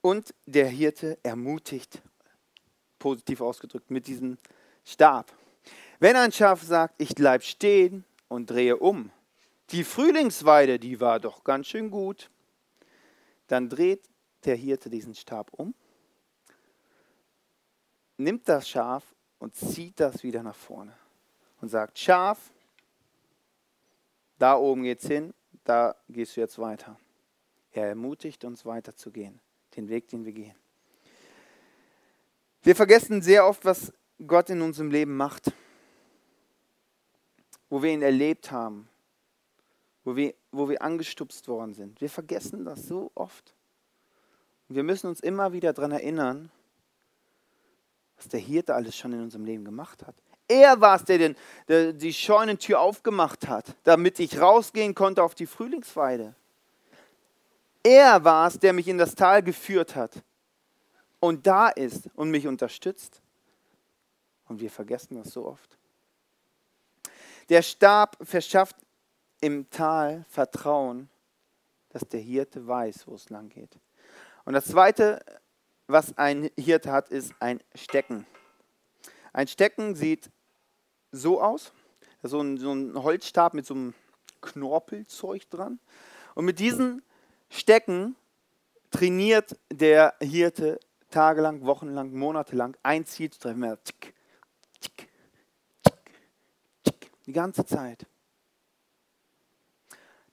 Und 0.00 0.32
der 0.46 0.68
Hirte 0.68 1.18
ermutigt, 1.24 2.00
positiv 3.00 3.40
ausgedrückt, 3.40 3.90
mit 3.90 4.06
diesem 4.06 4.38
Stab. 4.84 5.32
Wenn 5.98 6.14
ein 6.14 6.30
Schaf 6.30 6.62
sagt, 6.62 6.94
ich 6.98 7.16
bleibe 7.16 7.42
stehen 7.42 8.04
und 8.28 8.48
drehe 8.48 8.76
um, 8.76 9.10
die 9.70 9.82
Frühlingsweide, 9.82 10.78
die 10.78 11.00
war 11.00 11.18
doch 11.18 11.42
ganz 11.42 11.66
schön 11.66 11.90
gut, 11.90 12.30
dann 13.46 13.68
dreht 13.68 14.08
der 14.44 14.56
Hirte 14.56 14.90
diesen 14.90 15.14
Stab 15.14 15.52
um, 15.52 15.74
nimmt 18.16 18.48
das 18.48 18.68
Schaf 18.68 19.14
und 19.38 19.54
zieht 19.54 20.00
das 20.00 20.22
wieder 20.22 20.42
nach 20.42 20.56
vorne 20.56 20.96
und 21.60 21.68
sagt, 21.68 21.98
Schaf, 21.98 22.50
da 24.38 24.56
oben 24.56 24.82
geht's 24.82 25.06
hin, 25.06 25.34
da 25.64 25.96
gehst 26.08 26.36
du 26.36 26.40
jetzt 26.40 26.58
weiter. 26.58 26.98
Er 27.72 27.88
ermutigt 27.88 28.44
uns 28.44 28.66
weiterzugehen, 28.66 29.40
den 29.76 29.88
Weg, 29.88 30.08
den 30.08 30.24
wir 30.24 30.32
gehen. 30.32 30.56
Wir 32.62 32.76
vergessen 32.76 33.22
sehr 33.22 33.46
oft, 33.46 33.64
was 33.64 33.92
Gott 34.26 34.50
in 34.50 34.60
unserem 34.60 34.90
Leben 34.90 35.16
macht, 35.16 35.52
wo 37.68 37.82
wir 37.82 37.90
ihn 37.90 38.02
erlebt 38.02 38.50
haben, 38.50 38.88
wo 40.04 40.16
wir, 40.16 40.34
wo 40.50 40.68
wir 40.68 40.82
angestupst 40.82 41.46
worden 41.48 41.74
sind. 41.74 42.00
Wir 42.00 42.10
vergessen 42.10 42.64
das 42.64 42.86
so 42.86 43.10
oft. 43.14 43.54
Und 44.68 44.76
wir 44.76 44.82
müssen 44.82 45.06
uns 45.06 45.20
immer 45.20 45.52
wieder 45.52 45.72
daran 45.72 45.92
erinnern, 45.92 46.50
was 48.16 48.28
der 48.28 48.40
Hirte 48.40 48.74
alles 48.74 48.96
schon 48.96 49.12
in 49.12 49.20
unserem 49.20 49.44
Leben 49.44 49.64
gemacht 49.64 50.06
hat. 50.06 50.14
Er 50.48 50.80
war 50.80 50.96
es, 50.96 51.04
der, 51.04 51.18
den, 51.18 51.36
der 51.68 51.92
die 51.92 52.12
Scheunentür 52.12 52.80
aufgemacht 52.80 53.48
hat, 53.48 53.74
damit 53.84 54.18
ich 54.20 54.40
rausgehen 54.40 54.94
konnte 54.94 55.22
auf 55.22 55.34
die 55.34 55.46
Frühlingsweide. 55.46 56.34
Er 57.82 58.22
war 58.24 58.48
es, 58.48 58.58
der 58.58 58.72
mich 58.72 58.86
in 58.88 58.98
das 58.98 59.14
Tal 59.14 59.42
geführt 59.42 59.96
hat 59.96 60.22
und 61.20 61.46
da 61.46 61.68
ist 61.68 62.10
und 62.14 62.30
mich 62.30 62.46
unterstützt. 62.46 63.22
Und 64.48 64.60
wir 64.60 64.70
vergessen 64.70 65.16
das 65.16 65.32
so 65.32 65.46
oft. 65.46 65.78
Der 67.48 67.62
Stab 67.62 68.16
verschafft 68.20 68.76
im 69.42 69.68
Tal 69.68 70.24
Vertrauen, 70.28 71.10
dass 71.90 72.08
der 72.08 72.20
Hirte 72.20 72.66
weiß, 72.66 73.06
wo 73.06 73.16
es 73.16 73.28
lang 73.28 73.50
geht. 73.50 73.78
Und 74.44 74.54
das 74.54 74.64
Zweite, 74.64 75.22
was 75.88 76.16
ein 76.16 76.50
Hirte 76.56 76.90
hat, 76.90 77.10
ist 77.10 77.34
ein 77.40 77.60
Stecken. 77.74 78.26
Ein 79.34 79.48
Stecken 79.48 79.94
sieht 79.94 80.30
so 81.10 81.42
aus. 81.42 81.72
So 82.22 82.40
ein, 82.40 82.56
so 82.56 82.72
ein 82.72 82.94
Holzstab 83.02 83.52
mit 83.52 83.66
so 83.66 83.74
einem 83.74 83.94
Knorpelzeug 84.40 85.50
dran. 85.50 85.80
Und 86.34 86.44
mit 86.44 86.60
diesen 86.60 87.02
Stecken 87.50 88.14
trainiert 88.92 89.58
der 89.72 90.14
Hirte 90.20 90.78
tagelang, 91.10 91.62
wochenlang, 91.62 92.12
monatelang 92.12 92.76
ein 92.84 93.04
Ziel 93.06 93.30
zu 93.30 93.40
treffen. 93.40 93.76
Die 97.26 97.32
ganze 97.32 97.66
Zeit. 97.66 98.06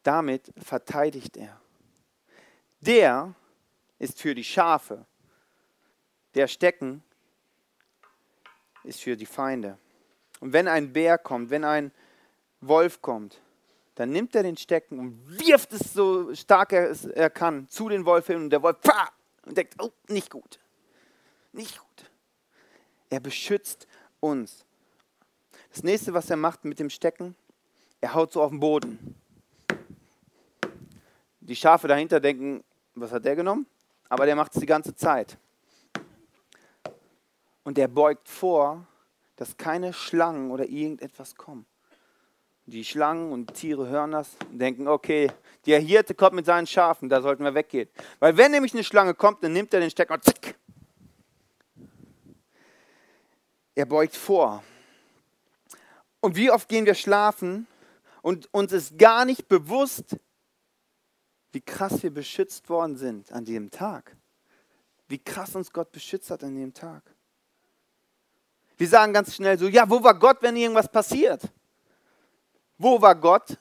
Damit 0.10 0.52
verteidigt 0.58 1.38
er. 1.38 1.62
Der 2.80 3.36
ist 4.00 4.20
für 4.20 4.34
die 4.34 4.44
Schafe. 4.44 5.06
Der 6.34 6.48
Stecken 6.48 7.04
ist 8.84 9.02
für 9.02 9.16
die 9.16 9.28
Feinde. 9.28 9.78
Und 10.40 10.52
wenn 10.52 10.68
ein 10.68 10.92
Bär 10.94 11.20
kommt, 11.20 11.52
wenn 11.52 11.64
ein 11.64 11.92
Wolf 12.60 13.04
kommt, 13.04 13.40
dann 13.94 14.10
nimmt 14.10 14.34
er 14.34 14.42
den 14.42 14.58
Stecken 14.58 14.98
und 14.98 15.40
wirft 15.46 15.74
es 15.74 15.94
so 15.94 16.34
stark 16.34 16.74
er, 16.74 17.30
kann 17.30 17.70
zu 17.70 17.88
den 17.88 18.04
Wolf 18.04 18.26
hin 18.26 18.38
und 18.38 18.50
der 18.50 18.64
Wolf 18.64 18.82
pah, 18.82 19.12
und 19.46 19.56
denkt, 19.56 19.76
oh, 19.80 19.92
nicht 20.08 20.32
gut, 20.32 20.60
nicht 21.52 21.78
gut. 21.78 22.10
Er 23.12 23.20
beschützt 23.20 23.88
uns. 24.22 24.66
Das 25.72 25.84
nächste, 25.84 26.16
was 26.16 26.32
er 26.32 26.38
macht 26.38 26.66
mit 26.66 26.80
dem 26.80 26.90
Stecken, 26.90 27.36
er 28.02 28.16
haut 28.16 28.32
so 28.32 28.42
auf 28.42 28.50
den 28.50 28.60
Boden. 28.60 29.16
Die 31.42 31.56
Schafe 31.56 31.88
dahinter 31.88 32.20
denken, 32.20 32.64
was 32.96 33.12
hat 33.12 33.26
der 33.26 33.36
genommen? 33.36 33.66
Aber 34.10 34.26
der 34.26 34.36
macht 34.36 34.54
es 34.54 34.60
die 34.60 34.66
ganze 34.66 34.96
Zeit. 34.96 35.38
Und 37.64 37.78
er 37.78 37.88
beugt 37.88 38.28
vor 38.28 38.86
dass 39.40 39.56
keine 39.56 39.94
Schlangen 39.94 40.52
oder 40.52 40.68
irgendetwas 40.68 41.36
kommen. 41.36 41.66
Die 42.66 42.84
Schlangen 42.84 43.32
und 43.32 43.54
Tiere 43.54 43.88
hören 43.88 44.12
das 44.12 44.36
und 44.52 44.60
denken, 44.60 44.90
okay, 44.90 45.32
der 45.66 45.80
Hirte 45.80 46.14
kommt 46.14 46.36
mit 46.36 46.46
seinen 46.46 46.68
Schafen, 46.68 47.08
da 47.08 47.22
sollten 47.22 47.46
wir 47.46 47.54
weggehen. 47.54 47.88
Weil 48.20 48.36
wenn 48.36 48.52
nämlich 48.52 48.74
eine 48.74 48.84
Schlange 48.84 49.14
kommt, 49.14 49.42
dann 49.42 49.54
nimmt 49.54 49.74
er 49.74 49.80
den 49.80 49.90
Stecker 49.90 50.16
und 50.16 50.26
zack. 50.26 50.56
Er 53.76 53.86
beugt 53.86 54.18
vor. 54.18 54.62
Und 56.20 56.36
wie 56.36 56.52
oft 56.52 56.68
gehen 56.68 56.86
wir 56.86 56.96
schlafen 56.96 57.66
und 58.22 58.54
uns 58.54 58.74
ist 58.74 59.00
gar 59.00 59.24
nicht 59.24 59.48
bewusst, 59.48 60.18
wie 61.52 61.62
krass 61.62 62.04
wir 62.04 62.14
beschützt 62.14 62.70
worden 62.70 62.96
sind 62.98 63.32
an 63.32 63.46
diesem 63.46 63.72
Tag. 63.72 64.16
Wie 65.08 65.18
krass 65.18 65.56
uns 65.56 65.72
Gott 65.72 65.92
beschützt 65.92 66.30
hat 66.30 66.44
an 66.44 66.56
dem 66.56 66.74
Tag. 66.74 67.04
Wir 68.78 68.88
sagen 68.88 69.12
ganz 69.12 69.36
schnell 69.36 69.58
so, 69.58 69.68
ja, 69.68 69.90
wo 69.90 70.02
war 70.04 70.18
Gott, 70.18 70.38
wenn 70.42 70.56
irgendwas 70.56 70.90
passiert? 70.90 71.42
Wo 72.78 73.02
war 73.02 73.16
Gott, 73.16 73.58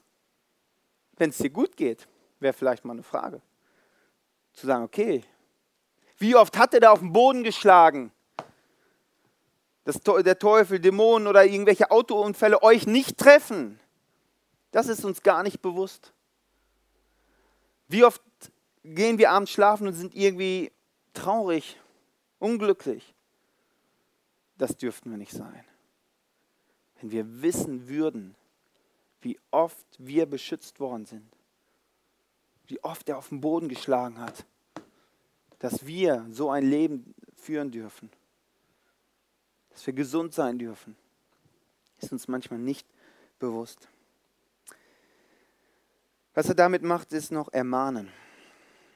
wenn 1.16 1.30
es 1.30 1.38
dir 1.38 1.50
gut 1.50 1.76
geht? 1.76 2.06
Wäre 2.38 2.52
vielleicht 2.52 2.84
mal 2.84 2.92
eine 2.92 3.02
Frage. 3.02 3.40
Zu 4.52 4.66
sagen, 4.66 4.84
okay, 4.84 5.24
Wie 6.18 6.34
oft 6.34 6.58
hat 6.58 6.74
er 6.74 6.80
da 6.80 6.90
auf 6.90 6.98
den 6.98 7.12
Boden 7.12 7.44
geschlagen? 7.44 8.12
Dass 9.84 10.00
der 10.00 10.38
Teufel, 10.38 10.80
Dämonen 10.80 11.28
oder 11.28 11.44
irgendwelche 11.44 11.90
Autounfälle 11.90 12.62
euch 12.62 12.86
nicht 12.86 13.16
treffen. 13.16 13.80
Das 14.72 14.88
ist 14.88 15.04
uns 15.04 15.22
gar 15.22 15.42
nicht 15.42 15.62
bewusst. 15.62 16.12
Wie 17.88 18.04
oft 18.04 18.22
gehen 18.84 19.18
wir 19.18 19.30
abends 19.30 19.50
schlafen 19.50 19.86
und 19.86 19.94
sind 19.94 20.14
irgendwie 20.14 20.70
traurig, 21.14 21.76
unglücklich? 22.38 23.14
Das 24.58 24.76
dürften 24.76 25.10
wir 25.10 25.18
nicht 25.18 25.32
sein. 25.32 25.64
Wenn 27.00 27.10
wir 27.10 27.42
wissen 27.42 27.88
würden, 27.88 28.34
wie 29.20 29.38
oft 29.50 29.86
wir 29.98 30.26
beschützt 30.26 30.80
worden 30.80 31.06
sind, 31.06 31.28
wie 32.66 32.82
oft 32.84 33.08
er 33.08 33.18
auf 33.18 33.30
den 33.30 33.40
Boden 33.40 33.68
geschlagen 33.68 34.18
hat, 34.18 34.44
dass 35.58 35.86
wir 35.86 36.26
so 36.30 36.50
ein 36.50 36.68
Leben 36.68 37.14
führen 37.34 37.70
dürfen, 37.70 38.10
dass 39.70 39.86
wir 39.86 39.94
gesund 39.94 40.34
sein 40.34 40.58
dürfen, 40.58 40.96
ist 42.00 42.12
uns 42.12 42.28
manchmal 42.28 42.58
nicht 42.58 42.86
bewusst. 43.38 43.88
Was 46.38 46.48
er 46.48 46.54
damit 46.54 46.84
macht, 46.84 47.12
ist 47.12 47.32
noch 47.32 47.52
ermahnen. 47.52 48.08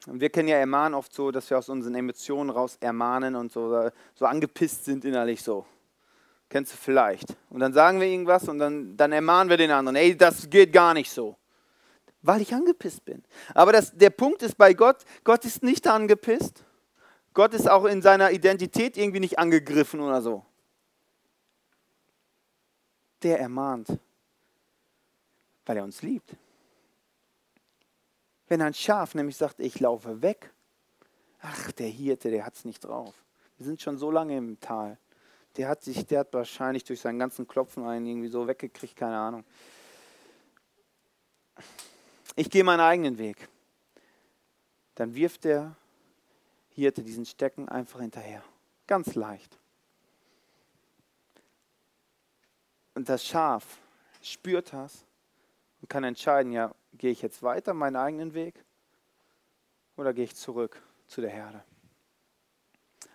Und 0.06 0.20
wir 0.20 0.30
kennen 0.30 0.46
ja 0.46 0.58
ermahnen 0.58 0.94
oft 0.94 1.12
so, 1.12 1.32
dass 1.32 1.50
wir 1.50 1.58
aus 1.58 1.68
unseren 1.68 1.96
Emotionen 1.96 2.50
raus 2.50 2.76
ermahnen 2.78 3.34
und 3.34 3.50
so, 3.50 3.90
so 4.14 4.26
angepisst 4.26 4.84
sind 4.84 5.04
innerlich 5.04 5.42
so. 5.42 5.66
Kennst 6.48 6.72
du 6.72 6.76
vielleicht. 6.76 7.34
Und 7.50 7.58
dann 7.58 7.72
sagen 7.72 7.98
wir 7.98 8.06
irgendwas 8.06 8.48
und 8.48 8.60
dann, 8.60 8.96
dann 8.96 9.10
ermahnen 9.10 9.50
wir 9.50 9.56
den 9.56 9.72
anderen, 9.72 9.96
ey, 9.96 10.16
das 10.16 10.48
geht 10.50 10.72
gar 10.72 10.94
nicht 10.94 11.10
so. 11.10 11.36
Weil 12.20 12.42
ich 12.42 12.54
angepisst 12.54 13.04
bin. 13.04 13.24
Aber 13.54 13.72
das, 13.72 13.90
der 13.90 14.10
Punkt 14.10 14.40
ist 14.42 14.56
bei 14.56 14.72
Gott, 14.72 14.98
Gott 15.24 15.44
ist 15.44 15.64
nicht 15.64 15.84
angepisst. 15.88 16.62
Gott 17.34 17.54
ist 17.54 17.68
auch 17.68 17.86
in 17.86 18.02
seiner 18.02 18.30
Identität 18.30 18.96
irgendwie 18.96 19.18
nicht 19.18 19.40
angegriffen 19.40 19.98
oder 19.98 20.22
so. 20.22 20.44
Der 23.24 23.40
ermahnt, 23.40 23.88
weil 25.66 25.78
er 25.78 25.82
uns 25.82 26.02
liebt. 26.02 26.36
Wenn 28.52 28.60
ein 28.60 28.74
Schaf 28.74 29.14
nämlich 29.14 29.38
sagt, 29.38 29.60
ich 29.60 29.80
laufe 29.80 30.20
weg, 30.20 30.52
ach, 31.40 31.72
der 31.72 31.88
Hirte, 31.88 32.30
der 32.30 32.44
hat 32.44 32.54
es 32.54 32.66
nicht 32.66 32.84
drauf. 32.84 33.14
Wir 33.56 33.64
sind 33.64 33.80
schon 33.80 33.96
so 33.96 34.10
lange 34.10 34.36
im 34.36 34.60
Tal. 34.60 34.98
Der 35.56 35.68
hat 35.68 35.82
sich, 35.82 36.04
der 36.04 36.20
hat 36.20 36.34
wahrscheinlich 36.34 36.84
durch 36.84 37.00
seinen 37.00 37.18
ganzen 37.18 37.48
Klopfen 37.48 37.86
einen 37.86 38.04
irgendwie 38.04 38.28
so 38.28 38.46
weggekriegt, 38.46 38.94
keine 38.94 39.16
Ahnung. 39.16 39.44
Ich 42.36 42.50
gehe 42.50 42.62
meinen 42.62 42.80
eigenen 42.80 43.16
Weg. 43.16 43.48
Dann 44.96 45.14
wirft 45.14 45.44
der 45.44 45.74
Hirte 46.68 47.02
diesen 47.02 47.24
Stecken 47.24 47.70
einfach 47.70 48.00
hinterher. 48.00 48.44
Ganz 48.86 49.14
leicht. 49.14 49.58
Und 52.94 53.08
das 53.08 53.24
Schaf 53.24 53.78
spürt 54.20 54.74
das 54.74 55.06
und 55.82 55.88
kann 55.88 56.04
entscheiden, 56.04 56.52
ja, 56.52 56.72
gehe 56.94 57.10
ich 57.10 57.20
jetzt 57.22 57.42
weiter 57.42 57.74
meinen 57.74 57.96
eigenen 57.96 58.34
Weg 58.34 58.64
oder 59.96 60.14
gehe 60.14 60.24
ich 60.24 60.36
zurück 60.36 60.80
zu 61.08 61.20
der 61.20 61.30
Herde. 61.30 61.62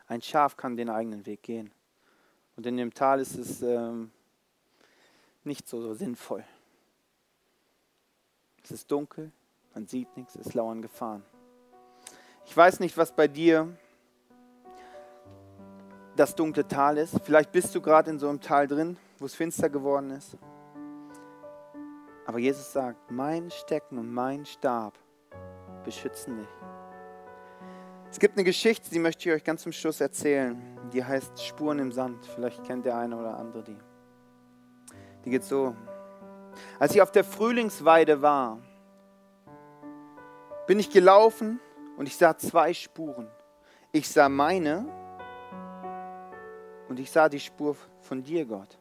Ein 0.05 0.21
Schaf 0.21 0.57
kann 0.57 0.75
den 0.75 0.89
eigenen 0.89 1.25
Weg 1.25 1.43
gehen. 1.43 1.71
Und 2.55 2.65
in 2.65 2.77
dem 2.77 2.93
Tal 2.93 3.19
ist 3.19 3.35
es 3.35 3.61
ähm, 3.61 4.11
nicht 5.43 5.67
so, 5.67 5.81
so 5.81 5.93
sinnvoll. 5.93 6.43
Es 8.63 8.71
ist 8.71 8.91
dunkel, 8.91 9.31
man 9.73 9.87
sieht 9.87 10.15
nichts, 10.17 10.35
es 10.35 10.53
lauern 10.53 10.81
Gefahren. 10.81 11.23
Ich 12.45 12.55
weiß 12.55 12.81
nicht, 12.81 12.97
was 12.97 13.15
bei 13.15 13.27
dir 13.27 13.77
das 16.17 16.35
dunkle 16.35 16.67
Tal 16.67 16.97
ist. 16.97 17.17
Vielleicht 17.23 17.51
bist 17.51 17.73
du 17.75 17.81
gerade 17.81 18.09
in 18.09 18.19
so 18.19 18.27
einem 18.27 18.41
Tal 18.41 18.67
drin, 18.67 18.97
wo 19.19 19.25
es 19.25 19.35
finster 19.35 19.69
geworden 19.69 20.11
ist. 20.11 20.37
Aber 22.27 22.39
Jesus 22.39 22.73
sagt, 22.73 23.09
mein 23.09 23.49
Stecken 23.49 23.97
und 23.97 24.13
mein 24.13 24.45
Stab 24.45 24.99
beschützen 25.85 26.37
dich. 26.37 26.49
Es 28.11 28.19
gibt 28.19 28.35
eine 28.35 28.43
Geschichte, 28.43 28.89
die 28.89 28.99
möchte 28.99 29.29
ich 29.29 29.35
euch 29.35 29.43
ganz 29.45 29.63
zum 29.63 29.71
Schluss 29.71 30.01
erzählen. 30.01 30.61
Die 30.91 31.03
heißt 31.03 31.41
Spuren 31.41 31.79
im 31.79 31.93
Sand. 31.93 32.25
Vielleicht 32.25 32.65
kennt 32.65 32.85
der 32.85 32.97
eine 32.97 33.15
oder 33.17 33.37
andere 33.37 33.63
die. 33.63 33.77
Die 35.23 35.29
geht 35.29 35.45
so. 35.45 35.73
Als 36.79 36.93
ich 36.93 37.01
auf 37.01 37.11
der 37.11 37.23
Frühlingsweide 37.23 38.21
war, 38.21 38.59
bin 40.67 40.79
ich 40.79 40.89
gelaufen 40.89 41.61
und 41.95 42.07
ich 42.07 42.17
sah 42.17 42.37
zwei 42.37 42.73
Spuren. 42.73 43.29
Ich 43.93 44.09
sah 44.09 44.27
meine 44.27 44.85
und 46.89 46.99
ich 46.99 47.09
sah 47.09 47.29
die 47.29 47.39
Spur 47.39 47.77
von 48.01 48.21
dir, 48.21 48.45
Gott. 48.45 48.76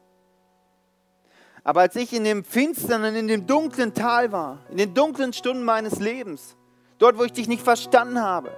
Aber 1.67 1.81
als 1.81 1.97
ich 1.97 2.13
in 2.13 2.23
dem 2.23 2.45
finsteren, 2.45 3.17
in 3.17 3.27
dem 3.27 3.45
dunklen 3.45 3.93
Tal 3.93 4.31
war, 4.31 4.61
in 4.71 4.77
den 4.77 4.95
dunklen 4.95 5.33
Stunden 5.33 5.65
meines 5.65 5.99
Lebens, 5.99 6.57
dort, 6.99 7.19
wo 7.19 7.25
ich 7.25 7.33
dich 7.33 7.49
nicht 7.49 7.65
verstanden 7.65 8.23
habe, 8.23 8.53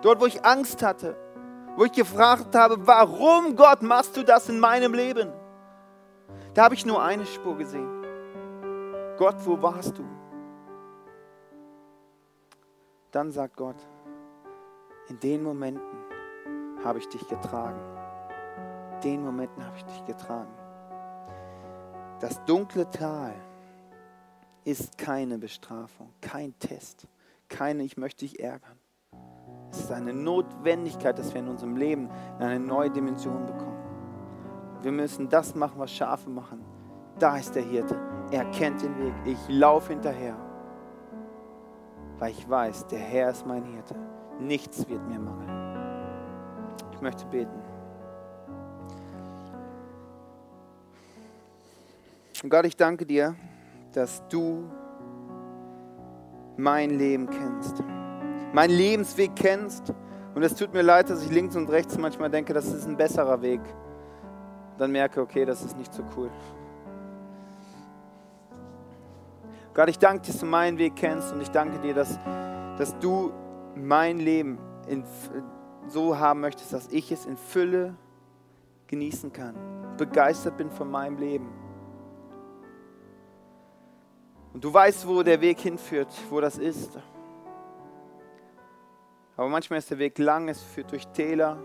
dort, 0.00 0.18
wo 0.18 0.24
ich 0.24 0.42
Angst 0.42 0.82
hatte, 0.82 1.14
wo 1.76 1.84
ich 1.84 1.92
gefragt 1.92 2.54
habe, 2.54 2.86
warum 2.86 3.54
Gott 3.54 3.82
machst 3.82 4.16
du 4.16 4.22
das 4.22 4.48
in 4.48 4.58
meinem 4.58 4.94
Leben? 4.94 5.30
Da 6.54 6.64
habe 6.64 6.74
ich 6.74 6.86
nur 6.86 7.02
eine 7.02 7.26
Spur 7.26 7.58
gesehen. 7.58 8.02
Gott, 9.18 9.36
wo 9.44 9.60
warst 9.60 9.98
du? 9.98 10.04
Dann 13.10 13.30
sagt 13.30 13.58
Gott, 13.58 13.76
in 15.10 15.20
den 15.20 15.42
Momenten 15.42 15.82
habe 16.82 16.98
ich 16.98 17.08
dich 17.10 17.28
getragen. 17.28 17.78
In 18.94 19.00
den 19.02 19.22
Momenten 19.22 19.62
habe 19.62 19.76
ich 19.76 19.84
dich 19.84 20.06
getragen. 20.06 20.61
Das 22.22 22.40
dunkle 22.44 22.88
Tal 22.88 23.34
ist 24.62 24.96
keine 24.96 25.38
Bestrafung, 25.38 26.10
kein 26.20 26.56
Test, 26.60 27.08
keine 27.48 27.82
Ich 27.82 27.96
möchte 27.96 28.20
dich 28.20 28.38
ärgern. 28.38 28.78
Es 29.72 29.80
ist 29.80 29.90
eine 29.90 30.12
Notwendigkeit, 30.12 31.18
dass 31.18 31.34
wir 31.34 31.40
in 31.40 31.48
unserem 31.48 31.74
Leben 31.74 32.08
eine 32.38 32.60
neue 32.60 32.90
Dimension 32.90 33.44
bekommen. 33.44 33.82
Wir 34.82 34.92
müssen 34.92 35.28
das 35.28 35.56
machen, 35.56 35.80
was 35.80 35.90
Schafe 35.90 36.30
machen. 36.30 36.64
Da 37.18 37.38
ist 37.38 37.56
der 37.56 37.64
Hirte. 37.64 37.98
Er 38.30 38.44
kennt 38.52 38.82
den 38.82 38.96
Weg. 39.00 39.14
Ich 39.24 39.38
laufe 39.48 39.92
hinterher, 39.92 40.36
weil 42.20 42.30
ich 42.30 42.48
weiß, 42.48 42.86
der 42.86 43.00
Herr 43.00 43.30
ist 43.30 43.44
mein 43.44 43.64
Hirte. 43.64 43.96
Nichts 44.38 44.88
wird 44.88 45.04
mir 45.08 45.18
mangeln. 45.18 46.76
Ich 46.92 47.00
möchte 47.00 47.26
beten. 47.26 47.61
Und 52.42 52.50
Gott, 52.50 52.66
ich 52.66 52.76
danke 52.76 53.06
dir, 53.06 53.36
dass 53.92 54.26
du 54.28 54.68
mein 56.56 56.90
Leben 56.90 57.30
kennst, 57.30 57.82
mein 58.52 58.70
Lebensweg 58.70 59.36
kennst. 59.36 59.94
Und 60.34 60.42
es 60.42 60.54
tut 60.54 60.72
mir 60.72 60.82
leid, 60.82 61.10
dass 61.10 61.22
ich 61.22 61.30
links 61.30 61.54
und 61.56 61.70
rechts 61.70 61.96
manchmal 61.98 62.30
denke, 62.30 62.52
das 62.52 62.66
ist 62.66 62.88
ein 62.88 62.96
besserer 62.96 63.42
Weg. 63.42 63.60
Dann 64.78 64.90
merke, 64.90 65.20
okay, 65.20 65.44
das 65.44 65.62
ist 65.62 65.76
nicht 65.76 65.92
so 65.92 66.02
cool. 66.16 66.30
Gott, 69.74 69.88
ich 69.88 69.98
danke 69.98 70.22
dir, 70.22 70.32
dass 70.32 70.40
du 70.40 70.46
meinen 70.46 70.78
Weg 70.78 70.96
kennst 70.96 71.32
und 71.32 71.40
ich 71.40 71.50
danke 71.50 71.78
dir, 71.78 71.94
dass, 71.94 72.18
dass 72.76 72.98
du 72.98 73.30
mein 73.74 74.18
Leben 74.18 74.58
in, 74.88 75.04
so 75.86 76.18
haben 76.18 76.40
möchtest, 76.40 76.72
dass 76.72 76.88
ich 76.88 77.12
es 77.12 77.24
in 77.24 77.36
Fülle 77.36 77.94
genießen 78.88 79.32
kann, 79.32 79.54
begeistert 79.96 80.56
bin 80.56 80.70
von 80.70 80.90
meinem 80.90 81.16
Leben. 81.16 81.61
Und 84.52 84.62
du 84.62 84.72
weißt, 84.72 85.06
wo 85.06 85.22
der 85.22 85.40
Weg 85.40 85.60
hinführt, 85.60 86.08
wo 86.28 86.40
das 86.40 86.58
ist. 86.58 86.98
Aber 89.36 89.48
manchmal 89.48 89.78
ist 89.78 89.90
der 89.90 89.98
Weg 89.98 90.18
lang, 90.18 90.48
es 90.48 90.62
führt 90.62 90.92
durch 90.92 91.06
Täler. 91.08 91.58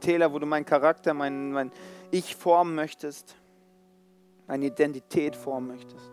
Täler, 0.00 0.32
wo 0.32 0.38
du 0.38 0.46
meinen 0.46 0.64
Charakter, 0.64 1.14
mein, 1.14 1.52
mein 1.52 1.72
Ich 2.10 2.36
formen 2.36 2.74
möchtest, 2.74 3.34
meine 4.46 4.66
Identität 4.66 5.34
formen 5.34 5.68
möchtest. 5.68 6.12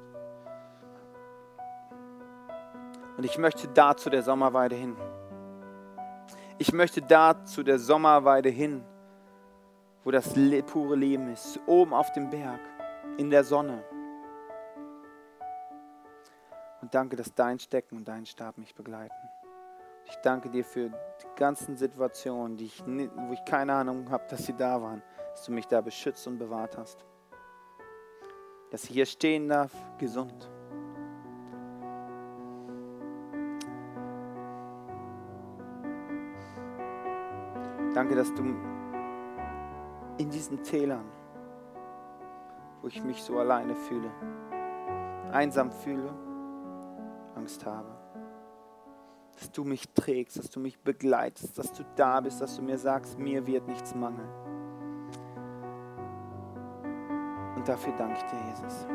Und 3.17 3.23
ich 3.23 3.37
möchte 3.37 3.67
da 3.67 3.95
zu 3.95 4.09
der 4.09 4.23
Sommerweide 4.23 4.75
hin. 4.75 4.95
Ich 6.57 6.73
möchte 6.73 7.01
da 7.01 7.45
zu 7.45 7.63
der 7.63 7.79
Sommerweide 7.79 8.49
hin, 8.49 8.83
wo 10.03 10.11
das 10.11 10.33
pure 10.67 10.95
Leben 10.95 11.31
ist, 11.31 11.59
oben 11.65 11.93
auf 11.93 12.11
dem 12.13 12.29
Berg, 12.29 12.61
in 13.17 13.29
der 13.29 13.43
Sonne. 13.43 13.83
Und 16.85 16.93
danke, 16.93 17.15
dass 17.15 17.33
dein 17.33 17.57
Stecken 17.57 17.97
und 17.97 18.07
dein 18.07 18.27
Stab 18.27 18.59
mich 18.59 18.75
begleiten. 18.75 19.15
Ich 20.05 20.15
danke 20.17 20.51
dir 20.51 20.63
für 20.63 20.89
die 20.89 21.35
ganzen 21.35 21.75
Situationen, 21.75 22.57
die 22.57 22.65
ich, 22.65 22.85
wo 22.85 23.33
ich 23.33 23.43
keine 23.43 23.73
Ahnung 23.73 24.07
habe, 24.11 24.23
dass 24.29 24.45
sie 24.45 24.53
da 24.53 24.79
waren, 24.79 25.01
dass 25.31 25.45
du 25.45 25.51
mich 25.51 25.65
da 25.65 25.81
beschützt 25.81 26.27
und 26.27 26.37
bewahrt 26.37 26.77
hast. 26.77 27.03
Dass 28.69 28.83
ich 28.83 28.91
hier 28.91 29.07
stehen 29.07 29.49
darf, 29.49 29.71
gesund. 29.97 30.47
Danke, 37.95 38.13
dass 38.13 38.31
du 38.35 38.43
in 40.19 40.29
diesen 40.29 40.61
Tälern, 40.61 41.09
wo 42.83 42.89
ich 42.89 43.03
mich 43.03 43.23
so 43.23 43.39
alleine 43.39 43.75
fühle, 43.75 44.11
einsam 45.31 45.71
fühle, 45.71 46.24
Angst 47.35 47.65
habe, 47.65 47.89
dass 49.35 49.51
du 49.51 49.63
mich 49.63 49.89
trägst, 49.93 50.37
dass 50.37 50.49
du 50.49 50.59
mich 50.59 50.79
begleitest, 50.79 51.57
dass 51.57 51.73
du 51.73 51.83
da 51.95 52.21
bist, 52.21 52.41
dass 52.41 52.55
du 52.55 52.61
mir 52.61 52.77
sagst, 52.77 53.19
mir 53.19 53.45
wird 53.45 53.67
nichts 53.67 53.93
mangeln. 53.93 54.29
Und 57.55 57.67
dafür 57.67 57.93
danke 57.97 58.17
ich 58.17 58.23
dir, 58.23 58.39
Jesus. 58.49 58.85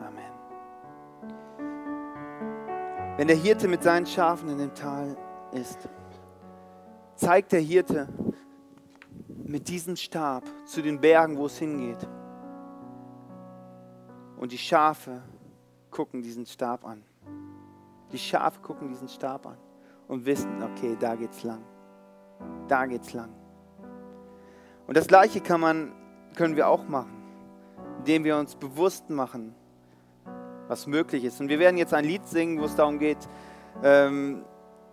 Amen. 0.00 0.32
Wenn 3.16 3.28
der 3.28 3.36
Hirte 3.36 3.68
mit 3.68 3.82
seinen 3.82 4.06
Schafen 4.06 4.48
in 4.48 4.58
dem 4.58 4.74
Tal 4.74 5.16
ist, 5.52 5.88
zeigt 7.16 7.52
der 7.52 7.60
Hirte 7.60 8.08
mit 9.28 9.68
diesem 9.68 9.96
Stab 9.96 10.44
zu 10.66 10.82
den 10.82 11.00
Bergen, 11.00 11.36
wo 11.36 11.46
es 11.46 11.58
hingeht. 11.58 12.06
Und 14.38 14.52
die 14.52 14.58
Schafe 14.58 15.22
gucken 15.90 16.22
diesen 16.22 16.46
Stab 16.46 16.84
an. 16.84 17.02
Die 18.12 18.18
Schafe 18.18 18.60
gucken 18.60 18.88
diesen 18.88 19.08
Stab 19.08 19.46
an 19.46 19.56
und 20.08 20.24
wissen, 20.26 20.62
okay, 20.62 20.96
da 20.98 21.14
geht's 21.14 21.42
lang. 21.42 21.64
Da 22.68 22.86
geht's 22.86 23.12
lang. 23.12 23.32
Und 24.86 24.96
das 24.96 25.08
Gleiche 25.08 25.40
kann 25.40 25.60
man, 25.60 25.92
können 26.36 26.54
wir 26.54 26.68
auch 26.68 26.86
machen, 26.86 27.10
indem 27.98 28.24
wir 28.24 28.36
uns 28.36 28.54
bewusst 28.54 29.10
machen, 29.10 29.54
was 30.68 30.86
möglich 30.86 31.24
ist. 31.24 31.40
Und 31.40 31.48
wir 31.48 31.58
werden 31.58 31.76
jetzt 31.76 31.94
ein 31.94 32.04
Lied 32.04 32.26
singen, 32.26 32.60
wo 32.60 32.66
es 32.66 32.76
darum 32.76 32.98
geht, 32.98 33.28
ähm, 33.82 34.44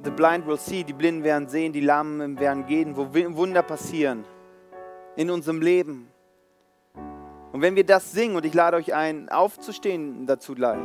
The 0.04 0.12
blind 0.12 0.46
will 0.46 0.58
see, 0.58 0.84
die 0.84 0.94
Blinden 0.94 1.24
werden 1.24 1.48
sehen, 1.48 1.72
die 1.72 1.80
Lahmen 1.80 2.38
werden 2.38 2.66
gehen, 2.66 2.98
wo 2.98 3.14
Wunder 3.14 3.64
passieren 3.64 4.26
in 5.16 5.30
unserem 5.30 5.62
Leben. 5.62 6.10
Und 7.54 7.62
wenn 7.62 7.76
wir 7.76 7.86
das 7.86 8.12
singen, 8.12 8.36
und 8.36 8.46
ich 8.46 8.54
lade 8.56 8.76
euch 8.78 8.94
ein, 8.94 9.30
aufzustehen 9.30 10.26
dazu 10.26 10.56
gleich, 10.56 10.82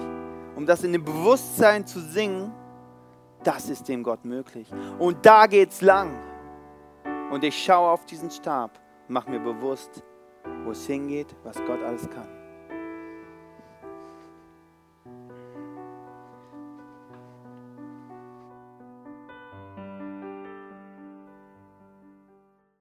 um 0.55 0.67
das 0.67 0.85
in 0.85 0.93
dem 0.93 1.03
Bewusstsein 1.03 1.87
zu 1.87 1.99
singen, 1.99 2.53
das 3.43 3.71
ist 3.71 3.89
dem 3.89 4.03
Gott 4.03 4.25
möglich. 4.25 4.69
Und 4.99 5.25
da 5.25 5.47
geht's 5.47 5.81
lang. 5.81 6.15
Und 7.31 7.43
ich 7.43 7.57
schaue 7.65 7.91
auf 7.91 8.05
diesen 8.05 8.31
Stab, 8.31 8.79
mache 9.09 9.31
mir 9.31 9.41
bewusst, 9.41 10.03
wo 10.65 10.73
es 10.73 10.87
hingeht, 10.87 11.35
was 11.43 11.57
Gott 11.65 11.83
alles 11.83 12.09
kann. 12.11 12.38